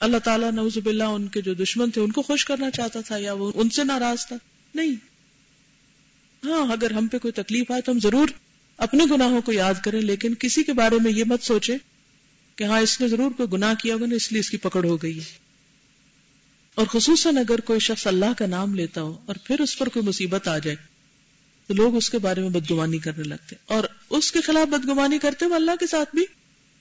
اللہ 0.00 0.16
تعالیٰ 0.16 0.50
نوز 0.52 0.78
باللہ 0.84 1.04
ان 1.04 1.28
کے 1.28 1.40
جو 1.40 1.54
دشمن 1.54 1.90
تھے، 1.90 2.00
ان 2.00 2.12
کو 2.12 2.22
خوش 2.22 2.44
کرنا 2.44 2.70
چاہتا 2.70 3.00
تھا 3.00 3.16
یا 3.16 3.32
وہ 3.32 3.52
ان 3.54 3.70
سے 3.70 3.84
ناراض 3.84 4.26
تھا؟ 4.26 4.36
نہیں۔ 4.74 4.94
ہاں 6.46 6.72
اگر 6.72 6.90
ہم 6.90 7.06
پہ 7.06 7.18
کوئی 7.18 7.32
تکلیف 7.32 7.70
آئے 7.70 7.82
تو 7.82 7.92
ہم 7.92 7.98
ضرور 7.98 8.28
اپنے 8.76 9.04
گناہوں 9.10 9.42
کو 9.42 9.52
یاد 9.52 9.74
کریں، 9.84 10.00
لیکن 10.00 10.34
کسی 10.34 10.62
کے 10.62 10.72
بارے 10.72 10.96
میں 11.02 11.12
یہ 11.12 11.24
مت 11.26 11.42
سوچے 11.42 11.76
کہ 12.56 12.64
ہاں 12.64 12.80
اس 12.80 13.00
نے 13.00 13.08
ضرور 13.08 13.30
کوئی 13.30 13.48
گناہ 13.52 13.74
کیا 13.74 13.94
ہوگا 13.94 14.06
نا 14.06 14.14
اس 14.14 14.32
لیے 14.32 14.40
اس 14.40 14.50
کی 14.50 14.56
پکڑ 14.56 14.84
ہو 14.84 14.96
گئی 14.96 15.18
ہے۔ 15.18 15.46
اور 16.74 16.86
خصوصاً 16.86 17.36
اگر 17.36 17.60
کوئی 17.60 17.80
شخص 17.80 18.06
اللہ 18.06 18.32
کا 18.38 18.46
نام 18.46 18.74
لیتا 18.74 19.02
ہو 19.02 19.20
اور 19.26 19.34
پھر 19.44 19.60
اس 19.60 19.78
پر 19.78 19.88
کوئی 19.88 20.06
مصیبت 20.06 20.48
آ 20.48 20.58
جائے، 20.58 20.76
تو 21.66 21.74
لوگ 21.74 21.96
اس 21.96 22.10
کے 22.10 22.18
بارے 22.18 22.40
میں 22.40 22.48
بدگمانی 22.48 22.98
کرنے 22.98 23.22
لگتے 23.22 23.56
اور 23.66 23.84
اس 24.10 24.32
کے 24.32 24.40
خلاف 24.40 24.66
بدگمانی 24.68 25.18
کرتے 25.18 25.44
ہوئے 25.44 25.56
اللہ 25.56 25.70
کے 25.80 25.86
ساتھ 25.86 26.16
بھی 26.16 26.24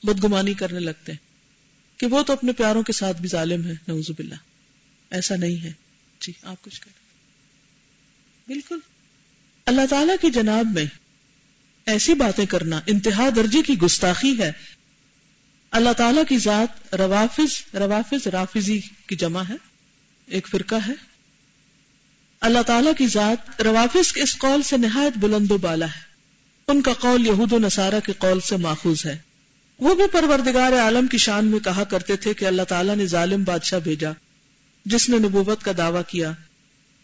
بدگمانی 0.04 0.54
کرنے 0.54 0.80
لگتے 0.80 1.12
ہیں 1.12 1.20
کہ 2.00 2.08
وہ 2.08 2.24
تو 2.24 2.34
اپنے 2.34 2.52
پیاروں 2.52 2.84
کے 2.84 2.94
ساتھ 2.94 3.22
بھی 3.22 3.30
ظالم 3.30 3.66
ہے۔ 3.66 3.74
نوز 3.88 4.10
باللہ۔ 4.10 4.36
ایسا 5.10 5.36
نہیں 5.36 5.64
ہے۔ 5.64 5.72
جی 6.22 6.34
آپ 6.44 6.62
کچھ 6.62 6.82
کریں 6.82 7.06
بالکل۔ 8.48 8.80
اللہ 9.66 9.82
تعالی 9.90 10.14
کی 10.22 10.30
جناب 10.30 10.66
میں 10.74 10.86
ایسی 11.86 12.13
باتیں 12.13 12.45
کرنا 12.45 12.82
انتہا 12.86 13.30
درجے 13.36 13.62
کی 13.62 13.78
گستاخی 13.78 14.39
ہے۔ 14.39 14.52
اللہ 15.71 15.93
تعالی 15.93 16.21
کی 16.30 16.38
ذات 16.38 16.95
روافظ 16.95 17.76
روافظ 17.76 18.28
رافضی 18.28 18.80
کی 19.08 19.15
جمع 19.15 19.41
ہے۔ 19.50 19.56
ایک 20.26 20.48
فرقہ 20.48 20.76
ہے۔ 20.88 20.93
اللہ 22.41 22.62
تعالی 22.62 22.89
کی 22.98 23.08
ذات 23.08 23.62
روافظ 23.62 24.13
کے 24.13 24.21
اس 24.21 24.38
قول 24.38 24.62
سے 24.62 24.78
نہایت 24.78 25.13
بلند 25.17 25.52
و 25.52 25.58
بالا 25.58 25.86
ہے۔ 25.86 26.15
ان 26.67 26.82
کا 26.82 26.93
قول 26.93 27.28
یہود 27.28 27.54
و 27.54 27.60
نصارہ 27.60 28.00
کے 28.06 28.13
قول 28.17 28.39
سے 28.39 28.58
ماخوذ 28.58 29.06
ہے۔ 29.06 29.17
وہ 29.80 29.95
بھی 29.95 30.04
پروردگار 30.12 30.71
عالم 30.71 31.08
کی 31.08 31.17
شان 31.17 31.45
میں 31.45 31.60
کہا 31.60 31.84
کرتے 31.84 32.15
تھے 32.15 32.34
کہ 32.34 32.45
اللہ 32.45 32.62
تعالیٰ 32.62 32.95
نے 32.95 33.06
ظالم 33.06 33.43
بادشاہ 33.43 33.80
بھیجا، 33.80 34.12
جس 34.86 35.10
نے 35.10 35.17
نبوت 35.17 35.63
کا 35.63 35.71
دعویٰ 35.78 36.02
کیا، 36.08 36.32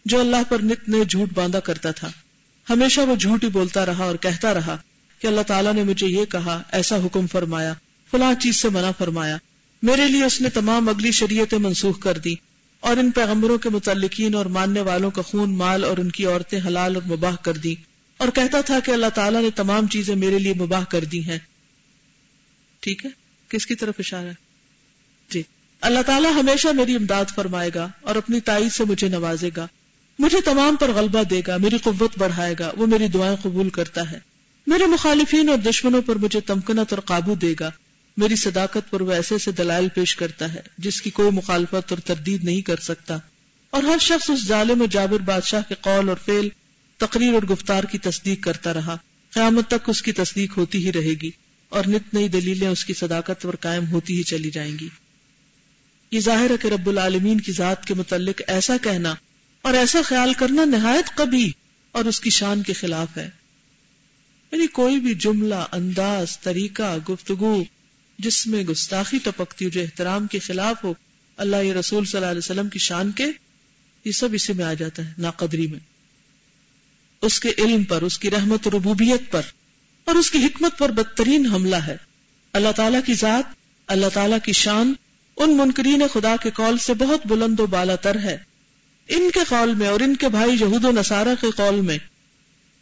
جو 0.04 0.20
اللہ 0.20 0.36
پر 0.48 0.58
نت 0.62 0.88
نے 0.88 1.04
جھوٹ 1.04 1.28
باندھا 1.34 1.60
کرتا 1.60 1.90
تھا۔ 1.90 2.10
ہمیشہ 2.70 3.00
وہ 3.00 3.16
جھوٹ 3.16 3.44
ہی 3.44 3.48
بولتا 3.48 3.86
رہا 3.86 4.04
اور 4.04 4.16
کہتا 4.16 4.54
رہا 4.54 4.76
کہ 5.18 5.26
اللہ 5.26 5.40
تعالیٰ 5.40 5.74
نے 5.74 5.82
مجھے 5.82 6.06
یہ 6.06 6.24
کہا، 6.24 6.62
ایسا 6.72 6.96
حکم 6.96 7.26
فرمایا۔ 7.26 7.72
فلاں 8.10 8.34
چیز 8.34 8.56
سے 8.56 8.68
منع 8.68 8.90
فرمایا۔ 8.98 9.36
میرے 9.82 10.08
لیے 10.08 10.24
اس 10.24 10.40
نے 10.40 10.50
تمام 10.50 10.88
اگلی 10.88 11.10
شریعتیں 11.10 11.58
منسوخ 11.58 12.00
کر 12.00 12.18
دی 12.18 12.34
اور 12.80 12.96
ان 12.96 13.10
پیغمبروں 13.10 13.58
کے 13.58 13.68
متعلقین 13.68 14.34
اور 14.34 14.46
ماننے 14.46 14.80
والوں 14.80 15.10
کا 15.10 15.22
خون، 15.22 15.56
مال 15.56 15.84
اور 15.84 15.98
ان 15.98 16.10
کی 16.10 16.26
عورتیں 16.26 16.60
حلال 16.66 16.94
اور 16.94 17.02
مباح 17.02 17.36
کر 17.36 17.52
دی 17.52 17.74
اور 18.16 18.28
کہتا 18.28 18.60
تھا 18.60 18.80
کہ 18.80 18.90
اللہ 18.90 19.06
تعالیٰ 19.14 19.42
نے 19.42 19.50
تمام 19.50 19.86
چیزیں 19.86 20.16
میرے 20.16 20.38
لیے 20.38 20.54
مباح 20.54 20.84
کر 20.84 21.04
دی 21.04 21.24
ہیں۔ 21.24 21.38
ٹھیک 22.80 23.04
ہے؟ 23.04 23.10
کس 23.48 23.66
کی 23.66 23.74
طرف 23.74 23.94
اشارہ 23.98 24.26
ہے؟ 24.26 24.34
جی۔ 25.30 25.42
اللہ 25.80 26.02
تعالیٰ 26.06 26.32
ہمیشہ 26.32 26.68
میری 26.68 26.94
امداد 26.94 27.24
فرمائے 27.34 27.70
گا 27.74 27.88
اور 28.00 28.16
اپنی 28.16 28.40
تائید 28.40 28.72
سے 28.72 28.84
مجھے 28.84 29.08
نوازے 29.08 29.50
گا۔ 29.56 29.66
مجھے 30.22 30.40
تمام 30.40 30.76
پر 30.76 30.90
غلبہ 30.90 31.22
دے 31.22 31.42
گا، 31.46 31.56
میری 31.56 31.78
قوت 31.78 32.18
بڑھائے 32.18 32.54
گا، 32.58 32.72
وہ 32.76 32.86
میری 32.86 33.08
دعائیں 33.08 33.36
قبول 33.42 33.70
کرتا 33.70 34.10
ہے۔ 34.10 34.18
میرے 34.66 34.86
مخالفین 34.86 35.48
اور 35.48 35.58
دشمنوں 35.58 36.02
پر 36.02 36.16
مجھے 36.16 36.40
تمکنت 36.40 36.92
اور 36.92 36.98
قابو 36.98 37.34
دے 37.34 37.54
گا۔ 37.60 37.70
میری 38.16 38.36
صداقت 38.36 38.90
پر 38.90 39.00
وہ 39.00 39.12
ایسے 39.12 39.34
ایسے 39.34 39.52
دلائل 39.52 39.88
پیش 39.88 40.16
کرتا 40.16 40.54
ہے، 40.54 40.60
جس 40.78 41.02
کی 41.02 41.10
کوئی 41.10 41.30
مخالفت 41.30 41.92
اور 41.92 41.98
تردید 41.98 42.44
نہیں 42.44 42.60
کر 42.60 42.76
سکتا۔ 42.76 43.18
اور 43.70 43.82
ہر 43.82 43.98
شخص 44.00 44.30
اس 44.30 44.46
ظالم 44.46 44.82
و 44.82 44.86
جابر 44.86 45.18
بادشاہ 45.18 45.60
کے 45.68 45.74
قول 45.80 46.08
اور 46.08 46.16
فیل 46.24 46.48
تقریر 46.96 47.34
اور 47.34 47.42
گفتار 47.42 47.84
کی 47.84 47.98
تصدیق 47.98 48.44
کرتا 48.44 48.74
رہا۔ 48.74 48.96
قیامت 49.30 49.68
تک 49.68 49.88
اس 49.88 50.02
کی 50.02 50.12
تصدیق 50.12 50.58
ہوتی 50.58 50.86
ہی 50.86 50.92
رہے 50.92 51.14
گی 51.22 51.30
اور 51.68 51.84
نت 51.88 52.14
نئی 52.14 52.28
دلیلیں 52.28 52.68
اس 52.68 52.84
کی 52.84 52.94
صداقت 52.94 53.42
پر 53.42 53.56
قائم 53.56 53.86
ہوتی 53.86 54.18
ہی 54.18 54.22
چلی 54.22 54.50
جائیں 54.50 54.78
گی۔ 54.80 54.88
یہ 56.10 56.20
ظاہر 56.20 56.50
ہے 56.50 56.56
کہ 56.62 56.68
رب 56.68 56.88
العالمین 56.88 57.40
کی 57.40 57.52
ذات 57.52 57.84
کے 57.84 57.94
متعلق 57.94 58.42
ایسا 58.46 58.76
کہنا 58.82 59.14
اور 59.62 59.74
ایسا 59.74 60.02
خیال 60.04 60.32
کرنا 60.32 60.64
نہایت 60.64 61.16
کبھی 61.16 61.52
اور 61.92 62.04
اس 62.04 62.20
کی 62.20 62.30
شان 62.30 62.62
کے 62.62 62.72
خلاف 62.72 63.16
ہے۔ 63.16 63.30
یعنی 64.52 64.66
کوئی 64.66 65.00
بھی 65.00 65.14
جملہ، 65.14 65.66
انداز، 65.72 66.40
طریقہ، 66.40 66.98
گفتگو 67.10 67.64
جس 68.18 68.46
میں 68.46 68.62
گستاخی 68.62 69.18
ٹپکتی 69.18 69.64
ہو، 69.64 69.70
جو 69.70 69.80
احترام 69.80 70.26
کے 70.26 70.38
خلاف 70.38 70.84
ہو، 70.84 70.94
اللہ 71.36 71.56
یہ 71.56 71.72
رسول 71.72 72.04
صلی 72.04 72.18
اللہ 72.18 72.30
علیہ 72.30 72.38
وسلم 72.38 72.68
کی 72.68 72.78
شان 72.78 73.10
کے، 73.10 73.26
یہ 74.04 74.12
سب 74.12 74.28
اسی 74.32 74.52
میں 74.52 74.64
آ 74.64 74.72
جاتا 74.72 75.04
ہے، 75.04 75.12
ناقدری 75.18 75.66
میں۔ 75.66 75.78
اس 77.22 77.40
کے 77.40 77.48
علم 77.58 77.84
پر، 77.84 78.02
اس 78.02 78.18
کی 78.18 78.30
رحمت 78.30 78.68
ربوبیت 78.68 79.30
پر 79.30 79.42
اور 80.04 80.14
اس 80.14 80.30
کی 80.30 80.38
حکمت 80.38 80.78
پر 80.78 80.90
بدترین 80.92 81.46
حملہ 81.46 81.76
ہے۔ 81.76 81.96
اللہ 82.52 82.72
تعالیٰ 82.76 83.00
کی 83.06 83.14
ذات، 83.14 83.54
اللہ 83.86 84.06
تعالیٰ 84.12 84.38
کی 84.44 84.52
شان، 84.52 84.92
ان 85.36 85.56
منکرین 85.56 86.02
خدا 86.12 86.36
کے 86.36 86.50
قول 86.50 86.78
سے 86.78 86.94
بہت 86.94 87.26
بلند 87.26 87.60
و 87.60 87.66
بالا 87.66 87.96
تر 87.96 88.18
ہے۔ 88.18 88.51
ان 89.08 89.30
کے 89.34 89.40
قول 89.48 89.74
میں 89.74 89.88
اور 89.88 90.00
ان 90.00 90.16
کے 90.16 90.28
بھائی 90.28 90.52
یہود 90.60 90.84
و 90.84 90.92
نصارہ 90.92 91.28
کے 91.40 91.46
قول 91.56 91.80
میں 91.80 91.98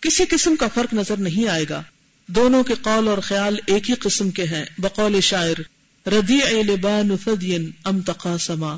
کسی 0.00 0.24
قسم 0.24 0.56
کا 0.56 0.68
فرق 0.74 0.94
نظر 0.94 1.16
نہیں 1.16 1.48
آئے 1.48 1.64
گا۔ 1.70 1.83
دونوں 2.26 2.64
کے 2.64 2.74
قول 2.83 3.09
اور 3.09 3.18
خیال 3.18 3.56
ایک 3.66 3.90
ہی 3.90 3.94
قسم 3.94 4.30
کے 4.30 4.44
ہیں۔ 4.44 4.64
بقول 4.78 5.20
شاعر 5.20 5.61
ردی 6.09 6.62
لبان 6.62 7.16
فدین 7.16 7.70
ام 7.85 8.00
تقاسما 8.00 8.76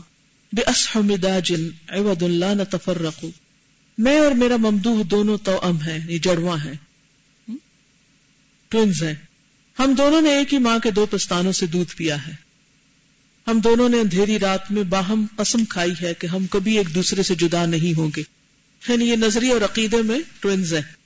بے 0.52 0.70
اسحم 0.70 1.14
داجن 1.14 1.68
عوض 1.88 2.22
اللہ 2.22 2.54
نتفرق۔ 2.54 3.24
میں 3.98 4.18
اور 4.18 4.32
میرا 4.32 4.56
ممدوح 4.56 5.02
دونوں 5.10 5.38
تو 5.38 5.60
ام 5.62 5.76
ہیں 5.76 5.98
یہ 6.08 6.18
جڑواں 6.18 6.56
ہیں۔ 6.64 6.74
ٹوینز 8.68 9.02
ہیں۔ 9.02 9.14
ہم 9.78 9.94
دونوں 9.98 10.20
نے 10.20 10.38
ایک 10.38 10.52
ہی 10.52 10.58
ماں 10.58 10.78
کے 10.78 10.90
دو 10.90 11.06
پستانوں 11.06 11.52
سے 11.52 11.66
دودھ 11.66 11.96
پیا 11.96 12.26
ہے۔ 12.26 12.51
ہم 13.46 13.60
دونوں 13.60 13.88
نے 13.88 14.00
اندھیری 14.00 14.38
رات 14.38 14.72
میں 14.72 14.82
باہم 14.82 15.26
قسم 15.36 15.64
کھائی 15.64 15.92
ہے 16.02 16.14
کہ 16.14 16.26
ہم 16.26 16.46
کبھی 16.46 16.78
ایک 16.78 16.94
دوسرے 16.94 17.22
سے 17.22 17.34
جدا 17.34 17.66
نہیں 17.66 17.98
ہوں 17.98 18.10
گے۔ 18.16 18.22
یعنی 18.88 19.10
یہ 19.10 19.16
نظری 19.16 19.50
اور 19.52 19.60
عقیدے 19.60 20.02
میں 20.02 20.18
ٹوینز 20.40 20.74
ہیں۔ 20.74 21.01